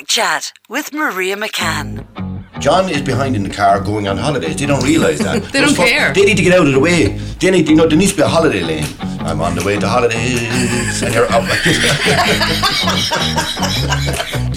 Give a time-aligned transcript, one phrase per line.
[0.00, 2.06] Back chat with Maria McCann.
[2.58, 4.56] John is behind in the car going on holidays.
[4.56, 5.42] They don't realise that.
[5.52, 6.14] They don't fuck- care.
[6.14, 7.18] They need to get out of the way.
[7.38, 8.86] They need, you know, there needs to be a holiday lane.
[9.22, 11.78] I'm on the way to holidays, and you're out like this.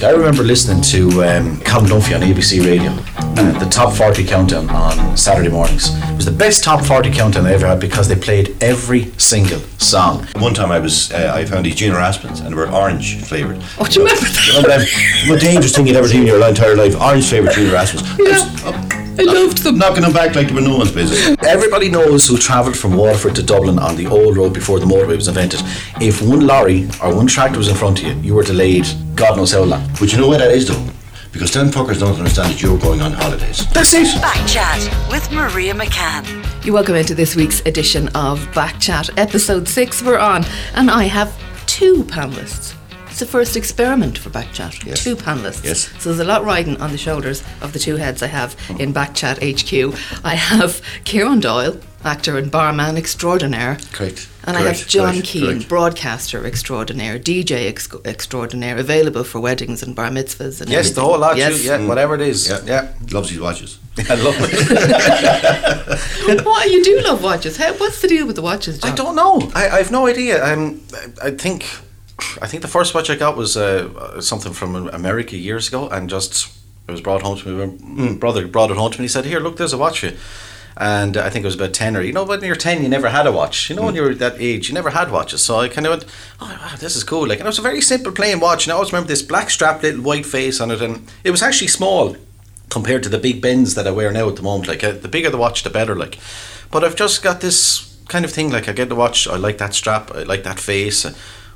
[0.03, 4.69] I remember listening to um, Colin Dunphy on ABC Radio, uh, the top 40 countdown
[4.69, 5.89] on Saturday mornings.
[6.09, 9.59] It was the best top 40 countdown I ever had because they played every single
[9.79, 10.25] song.
[10.37, 13.61] One time I was, uh, I found these junior aspirins, and they were orange flavoured.
[13.77, 14.47] Oh, do you remember that?
[14.47, 14.87] You know, them-
[15.25, 19.02] the most dangerous thing you'd ever seen in your entire life, orange flavoured junior aspirins.
[19.19, 19.77] I loved them.
[19.77, 21.37] Knocking them back like they were no one's business.
[21.43, 25.15] Everybody knows who travelled from Waterford to Dublin on the old road before the motorway
[25.15, 25.61] was invented.
[26.01, 29.37] If one lorry or one tractor was in front of you, you were delayed God
[29.37, 29.87] knows how long.
[29.99, 30.85] But you know what that is though?
[31.31, 33.67] Because them fuckers don't understand that you're going on holidays.
[33.71, 34.21] That's it.
[34.21, 36.25] Back chat with Maria McCann.
[36.65, 40.01] You're welcome into this week's edition of Back Chat, episode six.
[40.01, 42.75] We're on, and I have two panelists.
[43.23, 44.83] It's the first experiment for Back Chat.
[44.83, 45.01] Yes.
[45.01, 45.63] Two panelists.
[45.63, 45.87] Yes.
[46.03, 48.91] So there's a lot riding on the shoulders of the two heads I have in
[48.91, 49.71] Back Chat HQ.
[50.25, 53.77] I have Kieran Doyle, actor and barman extraordinaire.
[53.93, 54.27] Correct.
[54.43, 55.69] And I have John correct, Keane, correct.
[55.69, 61.17] broadcaster extraordinaire, DJ ex- extraordinaire, available for weddings and bar mitzvahs and Yes, the whole
[61.17, 61.37] lot.
[61.37, 61.63] Yes.
[61.63, 61.79] Yes.
[61.79, 62.49] Yeah, whatever it is.
[62.49, 62.93] Yeah, Yeah.
[63.13, 63.79] Loves his watches.
[64.09, 66.43] I love it.
[66.45, 67.55] Why you do love watches?
[67.55, 68.91] How, what's the deal with the watches, John?
[68.91, 69.49] I don't know.
[69.55, 70.43] I, I have no idea.
[70.43, 70.81] Um,
[71.21, 71.65] I, I think,
[72.41, 76.09] I think the first watch I got was uh, something from America years ago, and
[76.09, 76.55] just
[76.87, 77.77] it was brought home to me.
[77.81, 79.05] My brother brought it home to me.
[79.05, 80.17] He said, "Here, look, there's a watch for you."
[80.75, 83.09] And I think it was about ten or you know, when you're ten, you never
[83.09, 83.69] had a watch.
[83.69, 85.43] You know, when you're that age, you never had watches.
[85.43, 86.05] So I kind of went,
[86.39, 88.65] "Oh, wow, this is cool!" Like, and it was a very simple plain watch.
[88.65, 91.43] And I always remember this black strap, little white face on it, and it was
[91.43, 92.15] actually small
[92.69, 94.67] compared to the big bends that I wear now at the moment.
[94.67, 95.95] Like uh, the bigger the watch, the better.
[95.95, 96.17] Like,
[96.71, 98.51] but I've just got this kind of thing.
[98.51, 101.13] Like I get the watch, I like that strap, I like that face, uh,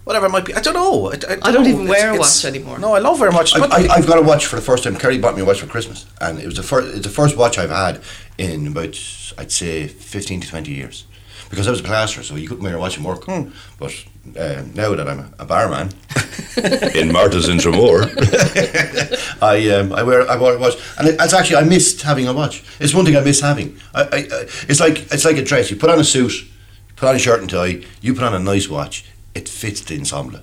[0.07, 0.53] whatever it might be.
[0.53, 1.07] I don't know.
[1.11, 1.69] I, I, I don't know.
[1.69, 2.79] even wear a watch anymore.
[2.79, 3.53] No, I love wearing watch.
[3.55, 4.95] I, but- I, I've got a watch for the first time.
[4.95, 6.95] Kerry bought me a watch for Christmas, and it was the first.
[6.95, 8.01] It's the first watch I've had
[8.37, 8.97] in about,
[9.37, 11.05] I'd say, fifteen to twenty years.
[11.49, 13.25] Because I was a plasterer, so you couldn't wear a watch in work.
[13.25, 13.93] But
[14.37, 15.91] uh, now that I'm a barman
[16.93, 18.03] in Martha's in Tramore,
[19.41, 22.27] I um, I wear I wear a watch, and it, it's actually I missed having
[22.27, 22.63] a watch.
[22.79, 23.77] It's one thing I miss having.
[23.93, 24.27] I, I, I,
[24.67, 25.69] it's like it's like a dress.
[25.71, 26.33] You put on a suit,
[26.97, 27.81] put on a shirt and tie.
[28.01, 29.05] You put on a nice watch.
[29.37, 30.39] It fits the ensemble.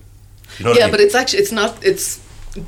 [0.59, 0.93] You know what I yeah, mean?
[0.93, 2.07] but it's actually it's not it's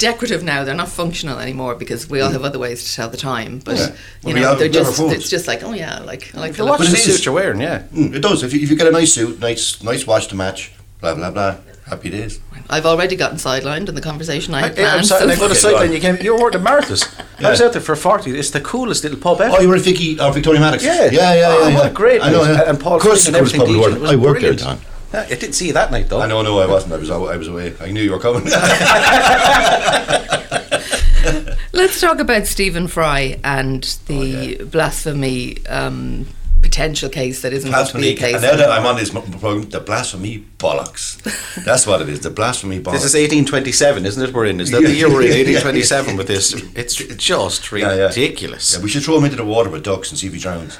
[0.06, 0.64] decorative now.
[0.64, 3.52] They're not functional anymore because we all have other ways to tell the time.
[3.64, 3.86] But Yeah.
[3.86, 3.92] you
[4.24, 5.12] Well, we know, have they're just phones.
[5.12, 7.24] it's just like oh yeah, like I like the the watch But is the suit
[7.26, 7.60] you're wearing.
[7.60, 7.82] Yeah.
[7.94, 8.42] Mm, it does.
[8.42, 11.30] If you, if you get a nice suit, nice nice watch to match, blah blah
[11.30, 11.56] blah.
[11.86, 12.40] Happy days.
[12.68, 15.50] I've already gotten sidelined in the conversation I I, had I'm sorry, so- I got
[15.52, 15.92] a sideline.
[15.92, 16.16] You came.
[16.20, 17.02] You were at Martha's.
[17.38, 18.36] I was out there for forty.
[18.36, 19.54] It's the coolest little pub ever.
[19.56, 20.82] Oh, you were at Vicky or Victoria Maddox?
[20.82, 21.04] Yeah.
[21.04, 21.46] yeah, yeah, yeah.
[21.48, 21.74] Oh, yeah.
[21.76, 22.42] what a great I know.
[22.42, 22.68] Yeah.
[22.70, 24.10] And Paul of course, Flynn and the coolest pub in the everything world.
[24.10, 24.80] I It was worked there, brilliant.
[24.82, 24.95] Don.
[25.16, 26.20] Yeah, I didn't see you that night though.
[26.20, 26.92] I know, no, I wasn't.
[26.92, 27.72] I was, I was away.
[27.80, 28.42] I knew you were coming.
[31.72, 36.26] Let's talk about Stephen Fry and the blasphemy um,
[36.62, 38.14] potential case that isn't going to be a blasphemy.
[38.16, 38.34] case.
[38.34, 38.70] And now that.
[38.70, 41.22] I'm on this program, the blasphemy bollocks.
[41.64, 42.20] That's what it is.
[42.20, 42.92] The blasphemy bollocks.
[42.92, 44.34] This is 1827, isn't it?
[44.34, 44.60] We're in.
[44.60, 45.28] Is that the year we're in?
[45.46, 46.54] 1827 with this.
[46.76, 48.06] It's just Yeah, yeah.
[48.08, 48.74] ridiculous.
[48.76, 50.78] Yeah, we should throw him into the water with ducks and see if he drowns.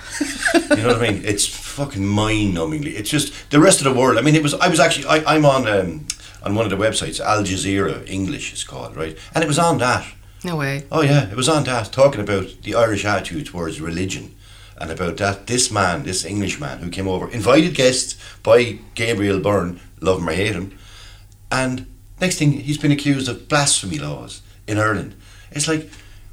[0.71, 1.23] you know what I mean?
[1.25, 2.95] It's fucking mind-numbingly.
[2.99, 4.19] It's just the rest of the world.
[4.19, 4.55] I mean, it was.
[4.55, 5.07] I was actually.
[5.07, 6.07] I, I'm on um,
[6.43, 9.17] on one of the websites, Al Jazeera English is called, right?
[9.35, 10.07] And it was on that.
[10.47, 10.85] No way.
[10.91, 14.35] Oh yeah, it was on that talking about the Irish attitude towards religion,
[14.81, 19.81] and about that this man, this Englishman who came over, invited guests by Gabriel Byrne,
[20.01, 20.79] love him or hate him,
[21.51, 21.87] and
[22.21, 25.15] next thing he's been accused of blasphemy laws in Ireland.
[25.51, 25.91] It's like,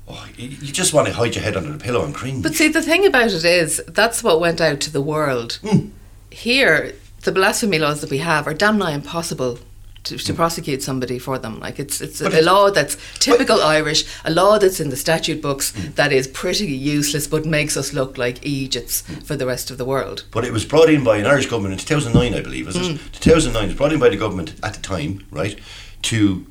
[0.07, 2.43] oh, you, just want to hide your head under the pillow and cringe.
[2.43, 5.59] But see, the thing about it is, that's what went out to the world.
[5.61, 5.89] Hmm.
[6.29, 9.59] Here, the blasphemy laws that we have are damn nigh impossible
[10.03, 11.59] to, to prosecute somebody for them.
[11.59, 15.41] Like it's it's a, a law that's typical Irish, a law that's in the statute
[15.41, 15.91] books Hmm.
[15.95, 19.21] that is pretty useless, but makes us look like Egypts Hmm.
[19.21, 20.25] for the rest of the world.
[20.31, 22.95] But it was brought in by an Irish government in 2009, I believe, was Mm.
[22.95, 22.99] it?
[23.21, 23.63] 2009.
[23.63, 25.57] It was brought in by the government at the time, right,
[26.03, 26.45] to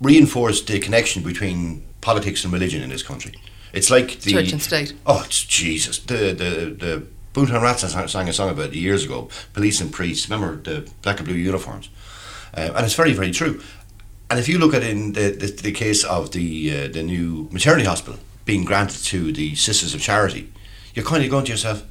[0.00, 3.34] reinforce the connection between politics and religion in this country.
[3.72, 4.92] It's like the Church and state.
[5.06, 5.98] Oh, it's Jesus!
[5.98, 6.50] The the
[6.84, 7.02] the
[7.34, 9.28] Boomtown Rats sang, sang a song about it years ago.
[9.52, 10.28] Police and priests.
[10.30, 11.88] Remember the black and blue uniforms,
[12.56, 13.60] uh, and it's very very true.
[14.30, 17.48] And if you look at in the, the, the case of the uh, the new
[17.50, 20.52] maternity hospital being granted to the Sisters of Charity,
[20.94, 21.82] you're kind of going to yourself,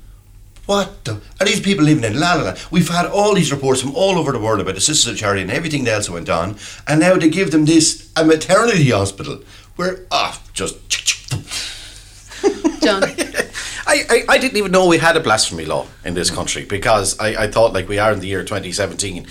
[0.65, 1.21] what the?
[1.39, 2.59] Are these people living in La La Land?
[2.69, 5.42] We've had all these reports from all over the world about the Sisters of Charity
[5.42, 6.57] and everything else that went on,
[6.88, 9.42] and now they give them this a maternity hospital
[9.77, 10.77] where ah just
[12.81, 13.04] John.
[13.88, 17.18] I, I, I didn't even know we had a blasphemy law in this country because
[17.19, 19.25] I, I thought like we are in the year 2017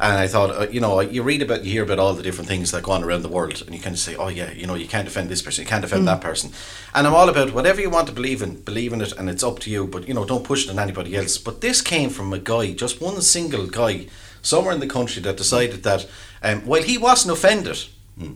[0.00, 2.48] and I thought uh, you know you read about you hear about all the different
[2.48, 4.66] things that go on around the world and you kind of say oh yeah you
[4.66, 6.52] know you can't defend this person you can't defend that person.
[6.94, 9.44] And I'm all about whatever you want to believe in believe in it and it's
[9.44, 11.36] up to you but you know don't push it on anybody else.
[11.36, 14.06] But this came from a guy just one single guy
[14.40, 16.08] somewhere in the country that decided that
[16.42, 17.78] um, while he wasn't offended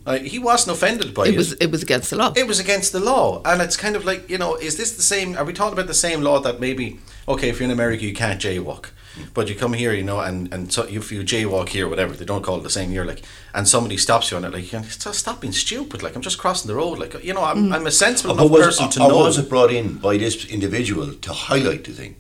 [0.06, 2.32] uh, he wasn't offended by It was it was against the law.
[2.36, 5.02] it was against the law, and it's kind of like you know, is this the
[5.02, 5.36] same?
[5.36, 8.14] Are we talking about the same law that maybe okay, if you're in America, you
[8.14, 9.24] can't jaywalk, hmm.
[9.34, 12.24] but you come here, you know, and and so if you jaywalk here, whatever, they
[12.24, 13.22] don't call it the same here, like,
[13.54, 16.68] and somebody stops you on it, like, stop stop being stupid, like I'm just crossing
[16.68, 17.72] the road, like you know, I'm, hmm.
[17.72, 19.18] I'm a sensible uh, enough was, person to or know.
[19.18, 22.16] was it brought in by this individual to highlight the thing?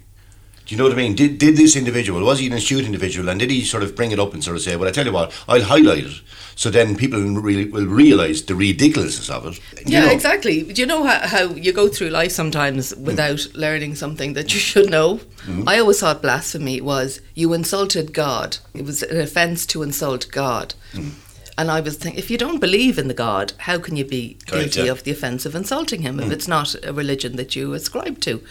[0.72, 1.14] Do you know what I mean?
[1.14, 4.10] Did, did this individual, was he an astute individual, and did he sort of bring
[4.10, 6.22] it up and sort of say, well, I tell you what, I'll highlight it,
[6.54, 9.60] so then people really will realise the ridiculousness of it.
[9.86, 10.12] You Yeah, know?
[10.12, 10.62] exactly.
[10.62, 13.02] Do you know how, how you go through life sometimes mm.
[13.02, 15.20] without learning something that you should know?
[15.44, 15.64] Mm.
[15.66, 18.56] I always thought blasphemy was you insulted God.
[18.72, 20.74] It was an offence to insult God.
[20.94, 21.10] Mm.
[21.58, 24.38] And I was thinking, if you don't believe in the God, how can you be
[24.46, 24.92] Correct, guilty yeah.
[24.92, 28.42] of the offence of insulting him if it's not a religion that you ascribe to?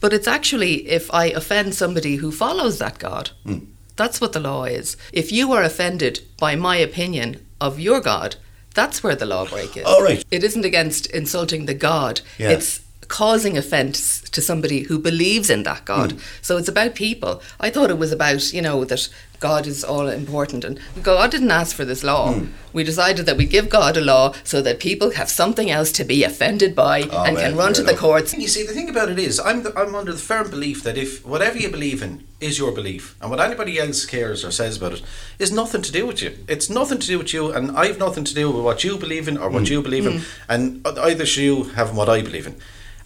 [0.00, 3.30] But it's actually if I offend somebody who follows that God.
[3.44, 3.58] Hmm.
[3.96, 4.96] That's what the law is.
[5.12, 8.36] If you are offended by my opinion of your God,
[8.74, 9.84] that's where the law break is.
[9.84, 10.24] All right.
[10.30, 12.20] It isn't against insulting the God.
[12.38, 12.50] Yeah.
[12.50, 16.12] It's causing offence to somebody who believes in that God.
[16.12, 16.18] Hmm.
[16.42, 17.42] So it's about people.
[17.58, 19.08] I thought it was about, you know, that
[19.40, 22.32] God is all important and God didn't ask for this law.
[22.32, 22.46] Hmm.
[22.72, 26.04] We decided that we give God a law so that people have something else to
[26.04, 28.34] be offended by Oh, and can run to fair the courts.
[28.34, 30.98] You see, the thing about it is, I'm the, I'm under the firm belief that
[30.98, 34.76] if whatever you believe in is your belief, and what anybody else cares or says
[34.76, 35.02] about it
[35.38, 36.38] is nothing to do with you.
[36.46, 39.26] It's nothing to do with you, and I've nothing to do with what you believe
[39.26, 42.56] in or what you believe in, and either should you have what I believe in.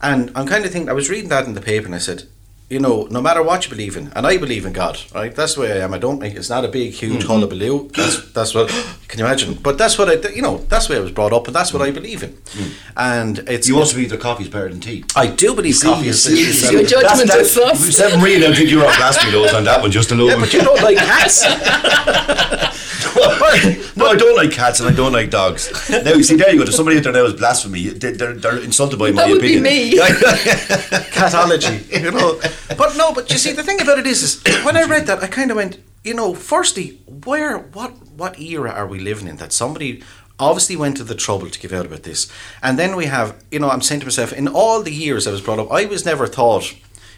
[0.03, 2.25] And I'm kind of thinking, I was reading that in the paper, and I said.
[2.71, 5.35] You know, no matter what you believe in, and I believe in God, right?
[5.35, 5.93] That's the way I am.
[5.93, 7.29] I don't make it's not a big, huge mm-hmm.
[7.29, 7.89] hullabaloo.
[7.89, 8.71] That's that's what
[9.09, 9.53] can you imagine?
[9.63, 11.75] But that's what I, you know, that's the way I was brought up, and that's
[11.75, 11.95] what I mm.
[11.95, 12.31] believe in.
[12.33, 12.73] Mm.
[12.97, 15.05] And it's You also believe that coffee's better than tea.
[15.15, 17.95] I do believe See, coffee is see, is- you Your judgment That's- is that- sus.
[17.95, 20.29] Seven really don't think you're off blasphemy laws on that one, just alone.
[20.29, 21.45] Yeah, but you don't like cats.
[23.97, 25.71] no, I don't like cats and I don't like dogs.
[25.91, 26.65] Now, you see, there you go.
[26.65, 27.89] There's somebody out there now is blasphemy.
[27.89, 29.63] They- They're, they're insulted by my That would be opinion.
[29.63, 29.99] me.
[31.13, 32.41] Catology, you know.
[32.77, 35.23] But no, but you see, the thing about it is, is when I read that,
[35.23, 39.37] I kind of went, you know, firstly, where, what, what era are we living in
[39.37, 40.03] that somebody
[40.39, 42.31] obviously went to the trouble to give out about this,
[42.63, 45.31] and then we have, you know, I'm saying to myself, in all the years I
[45.31, 46.75] was brought up, I was never taught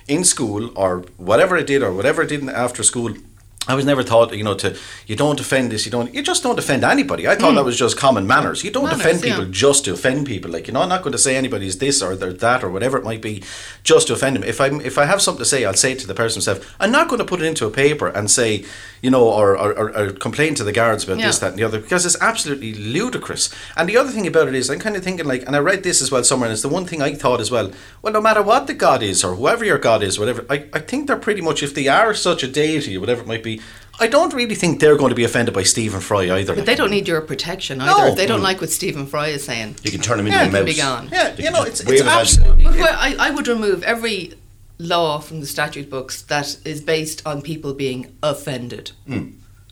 [0.06, 3.15] in school or whatever I did or whatever I did in- after school.
[3.67, 4.77] I was never taught, you know, to
[5.07, 7.27] you don't offend this, you don't, you just don't offend anybody.
[7.27, 7.57] I thought hmm.
[7.57, 8.63] that was just common manners.
[8.63, 9.31] You don't Manners, offend yeah.
[9.31, 10.51] people just to offend people.
[10.51, 12.99] Like you know, I'm not going to say anybody's this or they're that or whatever
[12.99, 13.43] it might be,
[13.83, 14.45] just to offend them.
[14.45, 16.77] If I if I have something to say, I'll say it to the person myself.
[16.79, 18.65] I'm not going to put it into a paper and say,
[19.01, 21.41] you know, or or, or, or complain to the guards about this, Yeah.
[21.41, 23.49] that, and the other because it's absolutely ludicrous.
[23.77, 25.83] And the other thing about it is, I'm kind of thinking like, and I read
[25.83, 27.71] this as well somewhere, and it's the one thing I thought as well.
[28.03, 30.81] Well, no matter what the god is or whoever your god is, whatever, I, I
[30.81, 33.54] think they're pretty much if they are such a deity whatever it might be.
[34.01, 36.55] I don't really think they're going to be offended by Stephen Fry either.
[36.56, 38.01] But they don't need your protection either.
[38.01, 38.06] No.
[38.08, 39.77] If they don't like what Stephen Fry is saying.
[39.84, 40.58] You can turn them into Yeah, a it mouse.
[40.58, 41.08] can be gone.
[41.13, 42.65] Yeah, They you know, it's, it's it absolutely.
[42.65, 44.34] But where I, I would remove every
[44.79, 48.91] law from the statute books that is based on people being offended.
[49.06, 49.29] Hmm.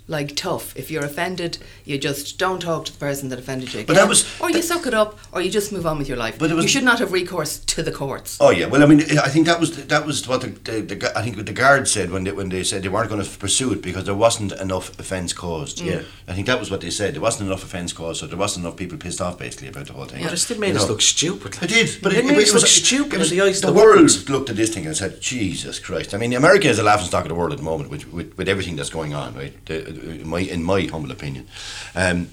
[0.09, 0.77] Like tough.
[0.77, 3.81] If you're offended, you just don't talk to the person that offended you.
[3.81, 6.09] Again, But that was- or you suck it up, or you just move on with
[6.09, 6.39] your life.
[6.39, 8.37] But it was- you should not have recourse to the courts.
[8.41, 11.19] Oh yeah, well I mean I think that was that was what the, the, the
[11.19, 13.31] I think what the guards said when they when they said they weren't going to
[13.39, 15.79] pursue it because there wasn't enough offence caused.
[15.79, 15.87] Mm.
[15.87, 17.15] Yeah, I think that was what they said.
[17.15, 19.93] There wasn't enough offence caused, so there wasn't enough people pissed off basically about the
[19.93, 20.25] whole thing.
[20.25, 20.89] But it still made You us know.
[20.93, 21.57] look stupid.
[21.63, 23.61] It did, but it, it, made it us was look stupid it was- the eyes
[23.61, 26.69] the of the world looked at this thing and said, "Jesus Christ!" I mean, America
[26.69, 28.91] is a laughing stock of the world at the moment with, with, with everything that's
[28.91, 29.35] going on.
[29.35, 31.49] Right, the, in my in my humble opinion,
[31.95, 32.29] um,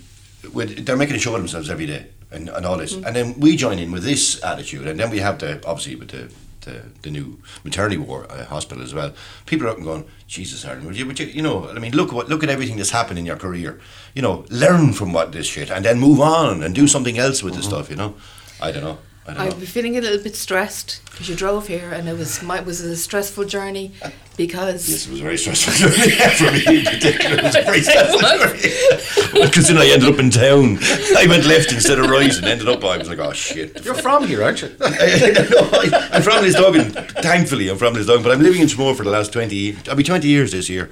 [0.54, 3.40] with, they're making a show of themselves every day and, and all this, and then
[3.40, 6.32] we join in with this attitude, and then we have the obviously with the.
[6.62, 9.14] The, the new maternity war uh, hospital as well.
[9.46, 11.94] People are up and going, Jesus, Aaron, would you, would you, you know, I mean,
[11.94, 13.80] look what, look at everything that's happened in your career.
[14.14, 17.42] You know, learn from what this shit, and then move on and do something else
[17.42, 17.90] with the stuff.
[17.90, 18.16] You know,
[18.62, 18.98] I don't know.
[19.30, 19.60] I don't I'd know.
[19.60, 22.66] be feeling a little bit stressed because you drove here and it was my, it
[22.66, 23.92] was a stressful journey
[24.38, 27.36] because Yes, it was a very stressful journey for me in particular.
[27.38, 29.46] It was a very stressful journey.
[29.46, 30.78] Because then I ended up in town.
[31.18, 33.84] I went left instead of right and ended up, I was like, oh shit.
[33.86, 34.76] You're from here, aren't you?
[34.82, 37.12] I, I'm from Lisduggan.
[37.22, 39.78] Thankfully, I'm from Lisduggan, but I'm living in Smore for the last 20 years.
[39.88, 40.90] I'll be 20 years this year.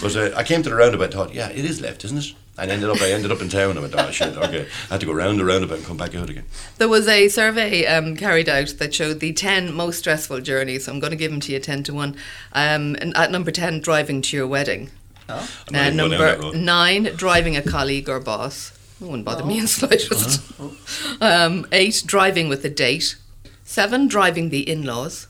[0.00, 2.34] But uh, I came to the roundabout and thought, yeah, it is left, isn't it?
[2.60, 3.78] And ended up, I ended up in town.
[3.78, 4.66] I went, oh shit, okay.
[4.90, 6.44] I had to go round the roundabout and come back out again.
[6.78, 10.84] There was a survey um, carried out that showed the 10 most stressful journeys.
[10.84, 12.16] So I'm going to give them to you 10 to 1.
[12.52, 14.90] Um, and at number 10, driving to your wedding.
[15.28, 18.72] I'm Uh, even going down that number 9, driving a colleague or boss.
[19.00, 20.40] That wouldn't bother me in slightest.
[20.60, 20.68] Uh-huh.
[21.22, 23.16] Um, 8, driving with a date.
[23.64, 25.28] 7, driving the in laws.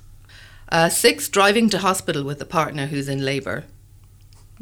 [0.72, 3.64] Uh, 6, driving to hospital with a partner who's in labour.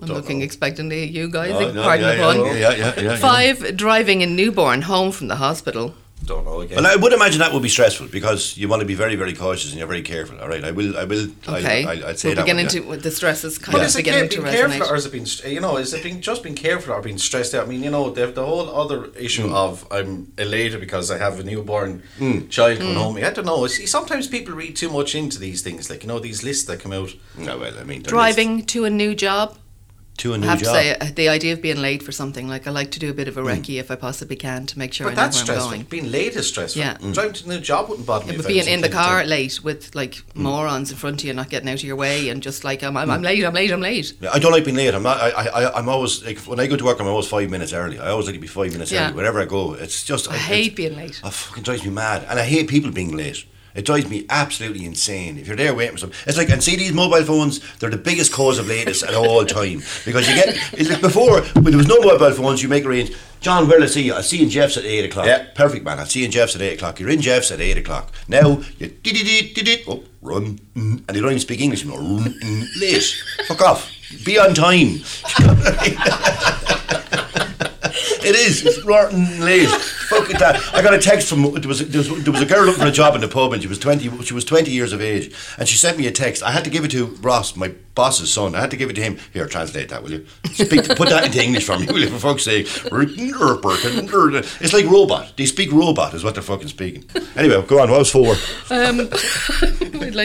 [0.00, 0.44] I'm Don't looking know.
[0.44, 1.50] expectantly at you uh, guys.
[1.50, 2.36] No, no, Pardon yeah, the yeah, pun.
[2.46, 3.16] yeah, yeah, yeah, yeah.
[3.16, 5.94] Five, driving a newborn home from the hospital.
[6.24, 6.82] Don't know again.
[6.82, 9.32] Well, I would imagine that would be stressful because you want to be very, very
[9.32, 10.38] cautious and you're very careful.
[10.40, 11.84] All right, I will, I will, Okay.
[11.84, 12.42] I, I, I'd say We're that.
[12.42, 12.80] beginning one, yeah.
[12.82, 14.90] to, with the stresses kind But of is it beginning care, to being careful, resonate.
[14.90, 17.54] or is it being, you know, is it being just being careful or being stressed
[17.54, 17.66] out?
[17.66, 19.54] I mean, you know, the, the whole other issue Hmm.
[19.54, 22.48] of I'm elated because I have a newborn hmm.
[22.48, 23.00] child coming hmm.
[23.00, 23.16] home.
[23.18, 23.66] I don't know.
[23.68, 26.80] See, sometimes people read too much into these things, like you know, these lists that
[26.80, 27.14] come out.
[27.38, 29.56] No, well, I mean, there Driving to a new job.
[30.18, 30.74] To a I new have job.
[30.74, 33.10] to say, uh, the idea of being late for something, like I like to do
[33.10, 33.46] a bit of a mm.
[33.46, 35.70] recce if I possibly can to make sure But I know that's where I'm stressful.
[35.70, 35.82] going.
[35.84, 36.80] Being late is stressful.
[36.80, 36.96] Yeah.
[36.98, 37.14] Mm.
[37.14, 38.36] Driving to a new job wouldn't bother me.
[38.36, 39.28] But being in the car time.
[39.28, 40.36] late with like mm.
[40.36, 42.96] morons in front of you, not getting out of your way, and just like I'm,
[42.96, 44.12] I'm, I'm late, I'm late, I'm late.
[44.20, 44.94] Yeah, I don't like being late.
[44.94, 45.18] I'm not.
[45.18, 47.00] I, I, I'm always like when I go to work.
[47.00, 47.98] I'm always five minutes early.
[47.98, 49.06] I always like to be five minutes Yeah.
[49.06, 49.74] early wherever I go.
[49.74, 51.20] It's just I it- hate being late.
[51.24, 53.44] It fucking drives me mad, and I hate people being late.
[53.74, 55.38] It drives me absolutely insane.
[55.38, 57.60] If you're there waiting for something, it's like and see these mobile phones.
[57.78, 61.42] They're the biggest cause of lateness at all time because you get it's like before
[61.42, 62.62] when there was no mobile phones.
[62.62, 63.12] You make arrange.
[63.40, 64.14] John, where'll I see you?
[64.14, 65.26] I'll see you in Jeff's at eight o'clock.
[65.26, 65.46] Yeah.
[65.54, 66.00] perfect man.
[66.00, 66.98] I'll see you in Jeff's at eight o'clock.
[66.98, 68.12] You're in Jeff's at eight o'clock.
[68.26, 71.84] Now you did it, did it, oh run, mm, and they don't even speak English.
[71.84, 73.22] You know, run, mm, late.
[73.46, 73.92] Fuck off.
[74.24, 75.00] Be on time.
[78.20, 78.66] It is.
[78.66, 79.70] It's rotten late.
[80.08, 80.60] Fuck it, that.
[80.74, 82.82] I got a text from there was, a, there was there was a girl looking
[82.82, 84.10] for a job in the pub and she was twenty.
[84.22, 86.42] She was twenty years of age and she sent me a text.
[86.42, 88.54] I had to give it to Ross, my boss's son.
[88.54, 89.18] I had to give it to him.
[89.32, 90.26] Here, translate that, will you?
[90.52, 90.88] Speak.
[90.96, 92.08] Put that into English for me, will you?
[92.08, 92.68] For fuck's sake.
[94.60, 95.32] It's like robot.
[95.36, 97.04] They speak robot, is what they're fucking speaking.
[97.36, 97.90] Anyway, go on.
[97.90, 98.34] What was four?
[98.70, 98.96] Um,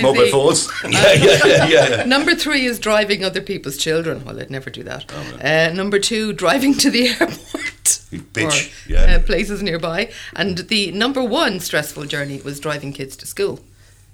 [0.02, 0.70] Mobile phones.
[0.84, 1.90] Yeah, yeah, yeah, yeah.
[1.90, 2.04] yeah.
[2.06, 4.24] Number three is driving other people's children.
[4.24, 5.06] Well, I'd never do that.
[5.10, 8.03] Oh, uh, number two, driving to the airport.
[8.14, 8.70] You bitch.
[8.88, 9.16] Or, Yeah.
[9.16, 10.12] uh, places nearby.
[10.36, 13.60] And the number one stressful journey was driving kids to school.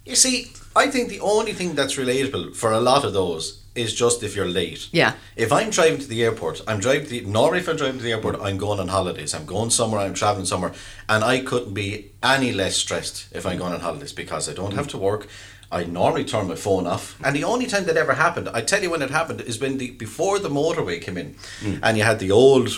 [0.05, 3.93] You see, I think the only thing that's relatable for a lot of those is
[3.93, 4.87] just if you're late.
[4.91, 5.13] Yeah.
[5.35, 8.03] If I'm driving to the airport, I'm driving to the, normally if I'm driving to
[8.03, 9.33] the airport, I'm going on holidays.
[9.35, 10.73] I'm going somewhere, I'm traveling somewhere,
[11.07, 14.73] and I couldn't be any less stressed if I'm going on holidays because I don't
[14.73, 15.27] have to work.
[15.71, 18.81] I normally turn my phone off, and the only time that ever happened, I tell
[18.81, 21.35] you when it happened, is when the before the motorway came in,
[21.83, 22.69] and you had the old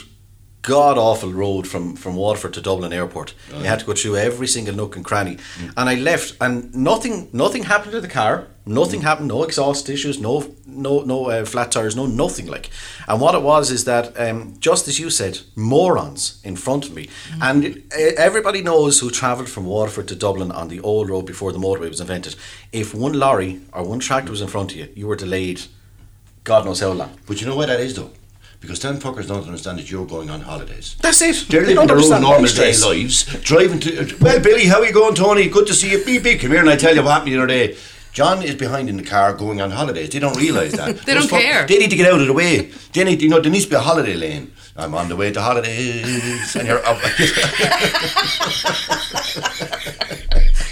[0.61, 3.33] god awful road from, from Waterford to Dublin Airport.
[3.49, 5.37] You had to go through every single nook and cranny.
[5.77, 8.47] And I left and nothing nothing happened to the car.
[8.63, 12.69] Nothing happened, no exhaust issues, no no no uh, flat tires, no nothing like.
[13.07, 16.93] And what it was is that um, just as you said, morons in front of
[16.93, 17.09] me.
[17.41, 21.51] And uh, everybody knows who travelled from Waterford to Dublin on the old road before
[21.51, 22.35] the motorway was invented.
[22.71, 25.61] If one lorry or one tractor was in front of you, you were delayed
[26.43, 27.11] God knows how long.
[27.27, 28.11] But you know why that is though?
[28.61, 30.95] Because them fuckers don't understand that you're going on holidays.
[31.01, 31.47] That's it.
[31.49, 34.01] They're living don't their own understand normal day lives, driving to.
[34.01, 35.49] Uh, well, Billy, how are you going, Tony?
[35.49, 36.05] Good to see you.
[36.05, 36.39] Beep, beep.
[36.41, 37.75] Come here, and I tell you what happened the other day.
[38.13, 40.09] John is behind in the car going on holidays.
[40.11, 40.99] They don't realise that.
[41.05, 41.65] They don't fuck- care.
[41.65, 42.69] They need to get out of the way.
[42.93, 44.51] They need, you know, there needs to be a holiday lane.
[44.77, 46.97] I'm on the way to holidays, and you're up.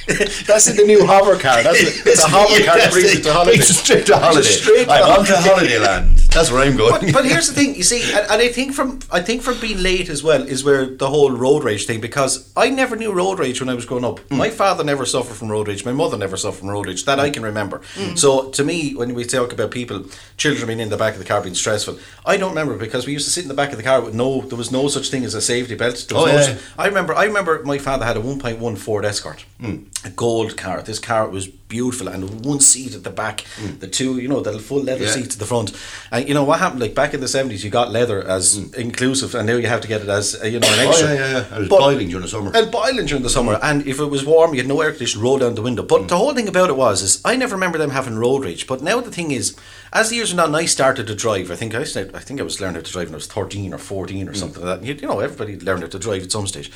[0.46, 1.64] That's in the new hover car.
[1.64, 2.08] That's it.
[2.08, 3.52] It's a hover car that brings you to holiday.
[3.58, 4.42] Brings you straight to holiday.
[4.42, 5.80] Straight to I'm on to holiday.
[5.80, 6.18] land.
[6.32, 6.92] That's where I'm going.
[6.92, 9.60] But, but here's the thing, you see, and, and I think from I think from
[9.60, 12.02] being late as well is where the whole road rage thing.
[12.02, 14.20] Because I never knew road rage when I was growing up.
[14.20, 14.38] Hmm.
[14.38, 15.86] My father never suffered from road rage.
[15.86, 17.06] My mother never suffered from road rage.
[17.06, 17.82] That I can remember.
[17.96, 18.16] Hmm.
[18.16, 20.06] So to me, when we talk about people,
[20.38, 23.14] children being in the back of the car being stressful, I don't remember because we
[23.14, 24.42] used to sit in the back of the car with no.
[24.42, 26.06] There was no such thing as a safety belt.
[26.14, 26.42] Oh, no yeah.
[26.42, 27.14] such- I remember.
[27.16, 29.84] I remember my father had a 1.1 Ford Escort, hmm.
[30.06, 30.82] a gold car.
[30.82, 33.78] This car was beautiful, and one seat at the back, hmm.
[33.78, 35.12] the two, you know, the full leather Yeah.
[35.12, 35.72] seats at the front.
[36.12, 36.82] And you know what happened?
[36.82, 38.76] Like back in the seventies, you got leather as hmm.
[38.76, 41.08] inclusive, and now you have to get it as uh, you know an Oh, extra.
[41.08, 41.56] yeah, yeah, yeah.
[41.56, 42.52] It was But- boiling during the summer.
[42.54, 43.58] and boiling during the summer.
[43.64, 45.84] And if it was warm, you had no air conditioning, roll down the window.
[45.84, 46.08] But hmm.
[46.08, 48.68] the whole thing about it was, is I never remember them having road rage.
[48.68, 49.56] But now the thing is,
[49.94, 51.50] as the years went on, I started to drive.
[51.50, 53.28] I think I started, I think I was learning how to drive when I was
[53.28, 54.86] thirteen or fourteen or something like that.
[54.86, 56.70] You, you know, everybody learned how to drive at some stage.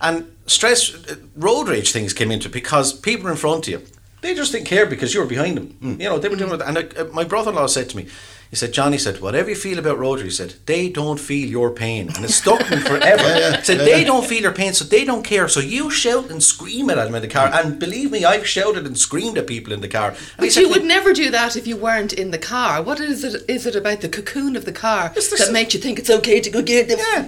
[0.00, 0.94] And stress,
[1.36, 3.86] road rage things came into it because people in front of you,
[4.20, 5.98] they just didn't care because you were behind them.
[6.00, 6.62] You know, they were doing it.
[6.62, 8.08] And uh, uh, my brother-in-law said to me,
[8.54, 11.48] he said, Johnny said, whatever you feel about road rage, he said, they don't feel
[11.48, 12.08] your pain.
[12.14, 13.56] And it stuck me forever.
[13.56, 15.48] He said, they don't feel your pain, so they don't care.
[15.48, 17.50] So you shout and scream at them in the car.
[17.52, 20.10] And believe me, I've shouted and screamed at people in the car.
[20.10, 22.80] And But said you would never do that if you weren't in the car.
[22.80, 23.42] What is it?
[23.48, 25.08] Is it about the cocoon of the car
[25.46, 27.22] that makes you think it's okay to go get the Yeah.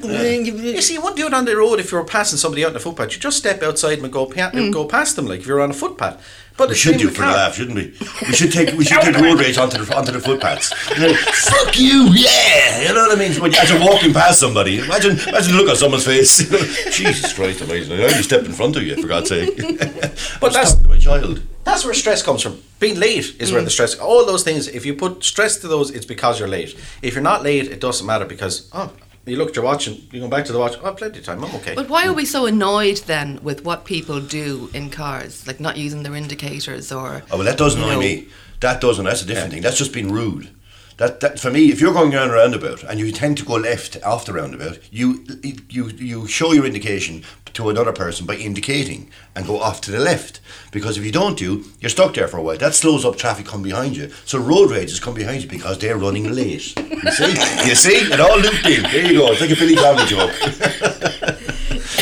[0.74, 2.68] You see, you wouldn't do it on the road if you were passing somebody out
[2.68, 3.12] on the footpath.
[3.14, 4.72] You just step outside and go, pa- Mm.
[4.72, 6.22] go past them like if you're on a footpath.
[6.56, 7.92] But We should do for the laugh, shouldn't we?
[8.28, 10.72] We should take we should take road rage onto the onto the footpaths.
[10.98, 12.80] Then, Fuck you, yeah.
[12.88, 13.32] You know what I mean?
[13.40, 16.38] When you, as you're walking past somebody, imagine imagine the look on someone's face.
[16.96, 18.00] Jesus Christ, amazing!
[18.00, 19.56] I only stepped in front of you, for God's sake.
[20.40, 21.42] but that's- that's my child.
[21.64, 22.62] That's where stress comes from.
[22.78, 23.54] Being late is Mm.
[23.54, 23.94] where the stress.
[23.96, 24.68] All those things.
[24.68, 26.76] If you put stress to those, it's because you're late.
[27.02, 28.92] If you're not late, it doesn't matter because oh,
[29.26, 30.76] you look at your watch and you go back to the watch.
[30.82, 31.42] Oh, plenty of time.
[31.44, 31.74] I'm okay.
[31.74, 35.76] But why are we so annoyed then with what people do in cars, like not
[35.76, 37.22] using their indicators or?
[37.30, 37.98] Oh well, that does annoy No.
[38.00, 38.28] me.
[38.60, 39.04] That doesn't.
[39.04, 39.62] That's a different thing.
[39.62, 40.48] That's just being rude.
[40.98, 43.54] That, that for me, if you're going around a roundabout and you tend to go
[43.54, 45.26] left off the roundabout, you
[45.68, 47.22] you you show your indication
[47.52, 50.40] to another person by indicating and go off to the left.
[50.72, 52.56] Because if you don't do, you're stuck there for a while.
[52.56, 54.10] That slows up traffic coming behind you.
[54.24, 56.74] So road rages come behind you because they're running late.
[56.78, 57.30] You see,
[57.68, 58.82] you see, it all looped in.
[58.82, 59.32] There you go.
[59.32, 60.32] It's like a Billy Connolly joke.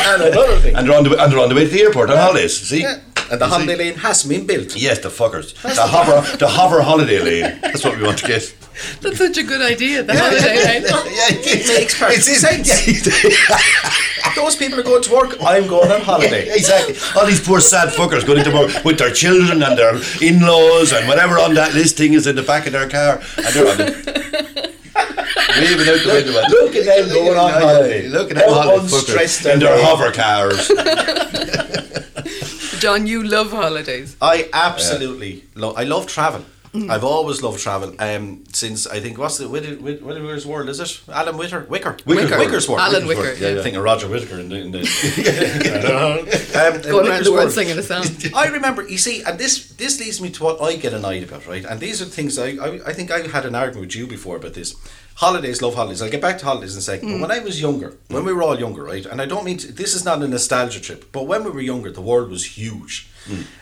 [0.05, 0.75] and another thing.
[0.75, 2.57] And they're on the and they're on the way to the airport on holidays.
[2.57, 2.81] See.
[2.81, 2.99] Yeah.
[3.31, 3.57] And the You see?
[3.57, 4.75] holiday lane hasn't been built.
[4.75, 5.53] Yes, the fuckers.
[5.61, 7.59] The hover, the hover holiday lane.
[7.61, 8.53] That's what we want to get.
[9.01, 10.03] That's such a good idea.
[10.03, 10.83] The holiday lane.
[11.19, 12.87] yeah, it makes perfect sense.
[12.87, 15.37] Yeah, Those people are going to work.
[15.41, 16.49] I'm going on holiday.
[16.53, 16.95] exactly.
[17.15, 21.07] All these poor sad fuckers going into work with their children and their in-laws and
[21.07, 23.95] whatever on that listing is in the back of their car, and they're on it.
[25.57, 26.41] Waving out the window.
[26.49, 28.07] Look at them going on holiday.
[28.09, 30.67] Look at them How holiday unstressed fuckers in their hover cars.
[32.79, 34.15] John, you love holidays.
[34.21, 35.77] I absolutely love.
[35.77, 36.45] I love travel.
[36.89, 37.95] I've always loved travel.
[37.99, 40.99] Um, since I think what's the Whit- Whit- Whittaker's World is it?
[41.07, 42.37] Alan Witter Whicker Whicker.
[42.37, 42.81] Whicker's World.
[42.81, 43.39] Alan Whicker's Whicker, World.
[43.39, 43.63] yeah, I'm yeah.
[43.63, 44.55] thinking Roger Whittaker in the.
[44.57, 44.79] In the
[46.75, 48.05] um, Going around the world singing a song.
[48.35, 51.47] I remember, you see, and this this leads me to what I get annoyed about,
[51.47, 51.63] right?
[51.63, 54.35] And these are things I, I I think I had an argument with you before
[54.35, 54.75] about this.
[55.15, 56.01] Holidays, love holidays.
[56.01, 57.09] I'll get back to holidays in a second.
[57.11, 59.05] But when I was younger, when we were all younger, right?
[59.05, 61.61] And I don't mean to, this is not a nostalgia trip, but when we were
[61.61, 63.07] younger, the world was huge,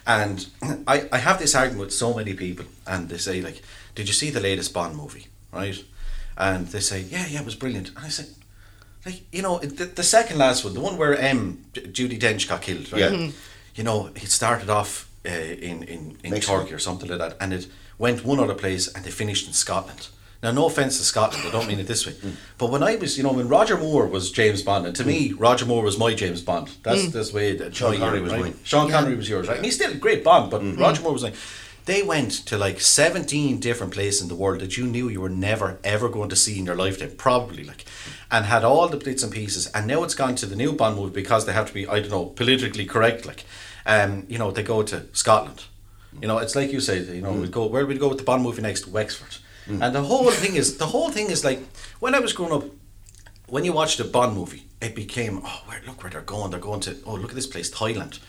[0.07, 0.47] and
[0.87, 3.61] I I have this argument with so many people, and they say like,
[3.95, 5.77] "Did you see the latest Bond movie?" Right?
[6.37, 8.27] And they say, "Yeah, yeah, it was brilliant." And I said.
[9.05, 12.47] Like you know, the, the second last one, the one where um, J- Judi Dench
[12.47, 13.11] got killed, right?
[13.11, 13.31] Yeah.
[13.75, 15.29] You know, it started off uh,
[15.69, 16.31] in in, in.
[16.39, 19.53] Turkey or something like that, and it went one other place, and they finished in
[19.53, 20.07] Scotland.
[20.43, 22.15] Now, no offense to Scotland, I don't mean it this way,
[22.57, 25.31] but when I was, you know, when Roger Moore was James Bond, and to me,
[25.31, 26.69] Roger Moore was my James Bond.
[26.83, 27.11] That's mm.
[27.13, 28.41] that's the way that Sean Connery was right?
[28.41, 28.59] mine.
[28.63, 29.55] Sean Connery was yours, right?
[29.55, 30.79] And he's still a great Bond, but mm-hmm.
[30.79, 31.35] Roger Moore was like.
[31.85, 35.27] They went to like 17 different places in the world that you knew you were
[35.27, 37.83] never ever going to see in your lifetime, probably like,
[38.31, 39.67] and had all the bits and pieces.
[39.67, 41.99] And now it's gone to the new Bond movie because they have to be, I
[41.99, 43.25] don't know, politically correct.
[43.25, 43.43] Like,
[43.85, 45.65] um, you know, they go to Scotland.
[46.21, 47.05] You know, it's like you said.
[47.07, 47.41] You know, mm.
[47.41, 48.87] we go where we go with the Bond movie next?
[48.87, 49.42] Wexford.
[49.67, 51.59] And the whole thing is the whole thing is like
[51.99, 52.65] when I was growing up,
[53.47, 56.51] when you watched a Bond movie, it became oh, where, look where they're going.
[56.51, 58.19] They're going to oh, look at this place, Thailand.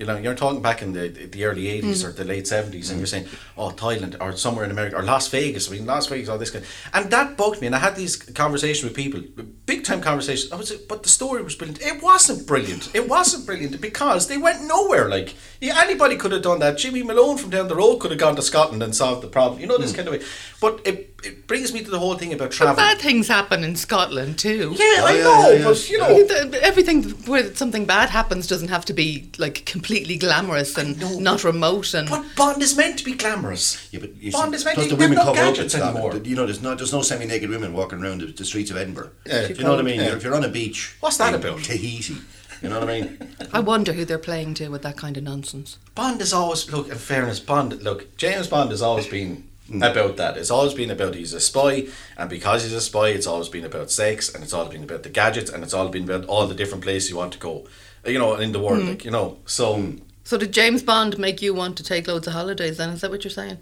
[0.00, 2.04] You know, you're talking back in the the early 80s mm.
[2.06, 3.10] or the late seventies, and you're mm.
[3.10, 3.26] saying,
[3.58, 6.50] "Oh, Thailand or somewhere in America or Las Vegas." I mean, Las Vegas, all this
[6.50, 7.66] kind, and that bugged me.
[7.66, 9.20] And I had these conversations with people,
[9.66, 10.50] big time conversations.
[10.52, 11.82] I was, but the story was brilliant.
[11.82, 12.94] It wasn't brilliant.
[12.94, 15.06] It wasn't brilliant because they went nowhere.
[15.06, 16.78] Like yeah, anybody could have done that.
[16.78, 19.60] Jimmy Malone from down the road could have gone to Scotland and solved the problem.
[19.60, 19.96] You know, this mm.
[19.96, 20.22] kind of way.
[20.62, 22.76] But it it brings me to the whole thing about But travel.
[22.76, 24.74] bad things happen in Scotland too.
[24.76, 25.64] Yeah, I oh, yeah, know, yeah, yeah.
[25.64, 26.58] but you know.
[26.60, 31.44] Everything where something bad happens doesn't have to be like completely glamorous and know, not
[31.44, 33.88] remote and But Bond is meant to be glamorous.
[33.92, 35.46] Yeah, but you Bond see, is meant plus to the be women no cover up
[35.46, 35.96] in gadgets Scotland.
[35.98, 36.22] anymore.
[36.24, 39.10] You know, there's no there's no semi-naked women walking around the, the streets of Edinburgh.
[39.26, 39.48] Yeah.
[39.48, 40.00] you know what I mean.
[40.00, 40.16] Yeah.
[40.16, 41.62] If you're on a beach, What's that in about?
[41.62, 42.16] Tahiti.
[42.62, 43.34] You know what I mean?
[43.54, 45.78] I wonder who they're playing to with that kind of nonsense.
[45.94, 46.88] Bond is always look.
[46.90, 48.14] In fairness, Bond look.
[48.16, 49.88] James Bond has always been Mm.
[49.88, 50.36] about that.
[50.36, 51.86] It's always been about he's a spy,
[52.18, 55.04] and because he's a spy, it's always been about sex, and it's always been about
[55.04, 57.66] the gadgets, and it's all been about all the different places you want to go.
[58.04, 58.88] You know, in the world, mm.
[58.88, 59.38] like you know.
[59.46, 60.00] So mm.
[60.24, 62.90] So did James Bond make you want to take loads of holidays then?
[62.90, 63.58] Is that what you're saying?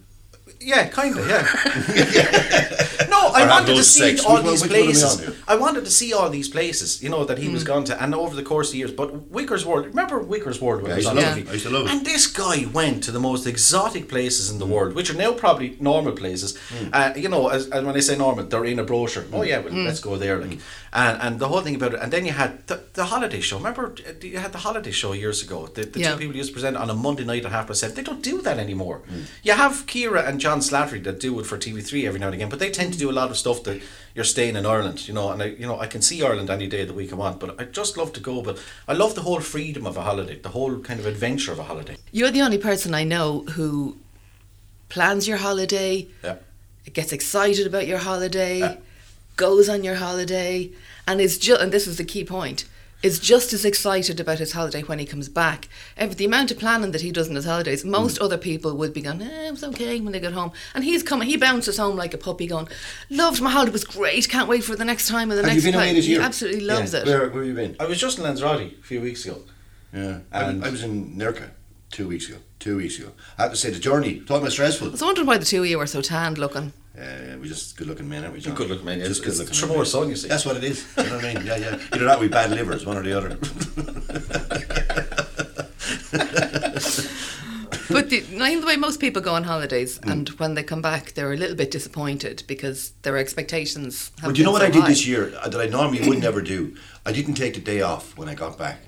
[0.61, 1.27] Yeah, kind of.
[1.29, 1.43] Yeah.
[3.09, 4.25] no, I Or wanted to see sex.
[4.25, 5.37] all Which these which we places.
[5.47, 7.03] I wanted to see all these places.
[7.03, 7.45] You know that Hmm.
[7.45, 8.91] he was gone to, and over the course of years.
[8.93, 9.87] But Whicker's World.
[9.87, 10.83] Remember Whicker's World?
[10.83, 11.49] when Yeah, I was used to love it.
[11.49, 11.93] I used to love it.
[11.93, 15.33] And this guy went to the most exotic places in the world, which are now
[15.33, 16.59] probably normal places.
[16.93, 19.25] Uh, you know, as, and when I say normal, they're in a brochure.
[19.33, 20.39] Oh yeah, well, let's go there.
[20.39, 20.59] Like,
[20.93, 22.01] and and the whole thing about it.
[22.03, 23.59] And then you had the, the holiday show.
[23.59, 25.67] Remember, uh, you had the holiday show years ago.
[25.67, 26.13] The, the Yeah.
[26.13, 27.95] two people used to present on a Monday night at half past seven.
[27.97, 29.03] They don't do that anymore.
[29.43, 32.49] You have Kira and John Slattery that do it for TV3 every now and again,
[32.49, 33.81] but they tend to do a lot of stuff that
[34.15, 35.31] you're staying in Ireland, you know.
[35.31, 37.39] And I, you know, I can see Ireland any day of the week I want,
[37.41, 38.43] but I just love to go.
[38.43, 41.59] But I love the whole freedom of a holiday, the whole kind of adventure of
[41.59, 41.97] a holiday.
[42.13, 43.97] You're the only person I know who
[44.89, 46.37] plans your holiday, Yeah.
[46.93, 48.77] gets excited about your holiday, Yeah.
[49.37, 50.71] goes on your holiday,
[51.07, 52.65] and is just and this is the key point.
[53.01, 55.69] Is just as excited about his holiday when he comes back.
[55.97, 58.93] Every, the amount of planning that he does in his holidays, most other people would
[58.93, 60.51] be going, eh, it was okay when they get home.
[60.75, 62.67] And he's coming, he bounces home like a puppy going,
[63.09, 65.53] loved my holiday, it was great, can't wait for the next time and the Have
[65.53, 65.95] you next been away time.
[65.95, 66.99] this He absolutely loves Yeah.
[67.01, 67.07] it.
[67.07, 67.77] Where, where have you been?
[67.79, 69.43] I was just in Lanzarote a few weeks ago.
[69.95, 71.51] Yeah, I, And- I was in Nurka
[71.93, 72.39] two weeks ago.
[72.59, 73.13] Two weeks ago.
[73.39, 74.19] I have to say the journey.
[74.23, 74.89] Talking about stressful.
[74.89, 76.73] I was wondering why the two of you were so tanned looking.
[76.99, 78.41] Uh, we just good looking men, aren't we?
[78.41, 78.55] John?
[78.55, 79.07] Good looking men, yeah.
[79.07, 79.69] Just It's- good it's looking.
[79.77, 80.27] Tramore's sun, you see.
[80.29, 80.85] That's what it is.
[80.97, 81.47] You know what I mean?
[81.47, 81.79] Yeah, yeah.
[81.93, 83.39] Either that, we bad livers, one or the other.
[87.91, 90.11] But the, I think the way most people go on holidays, Mm.
[90.13, 94.11] and when they come back, they're a little bit disappointed because their expectations.
[94.21, 94.89] Have But you know what so I did high.
[94.89, 96.77] this year uh, that I normally would never do?
[97.07, 98.81] I didn't take the day off when I got back.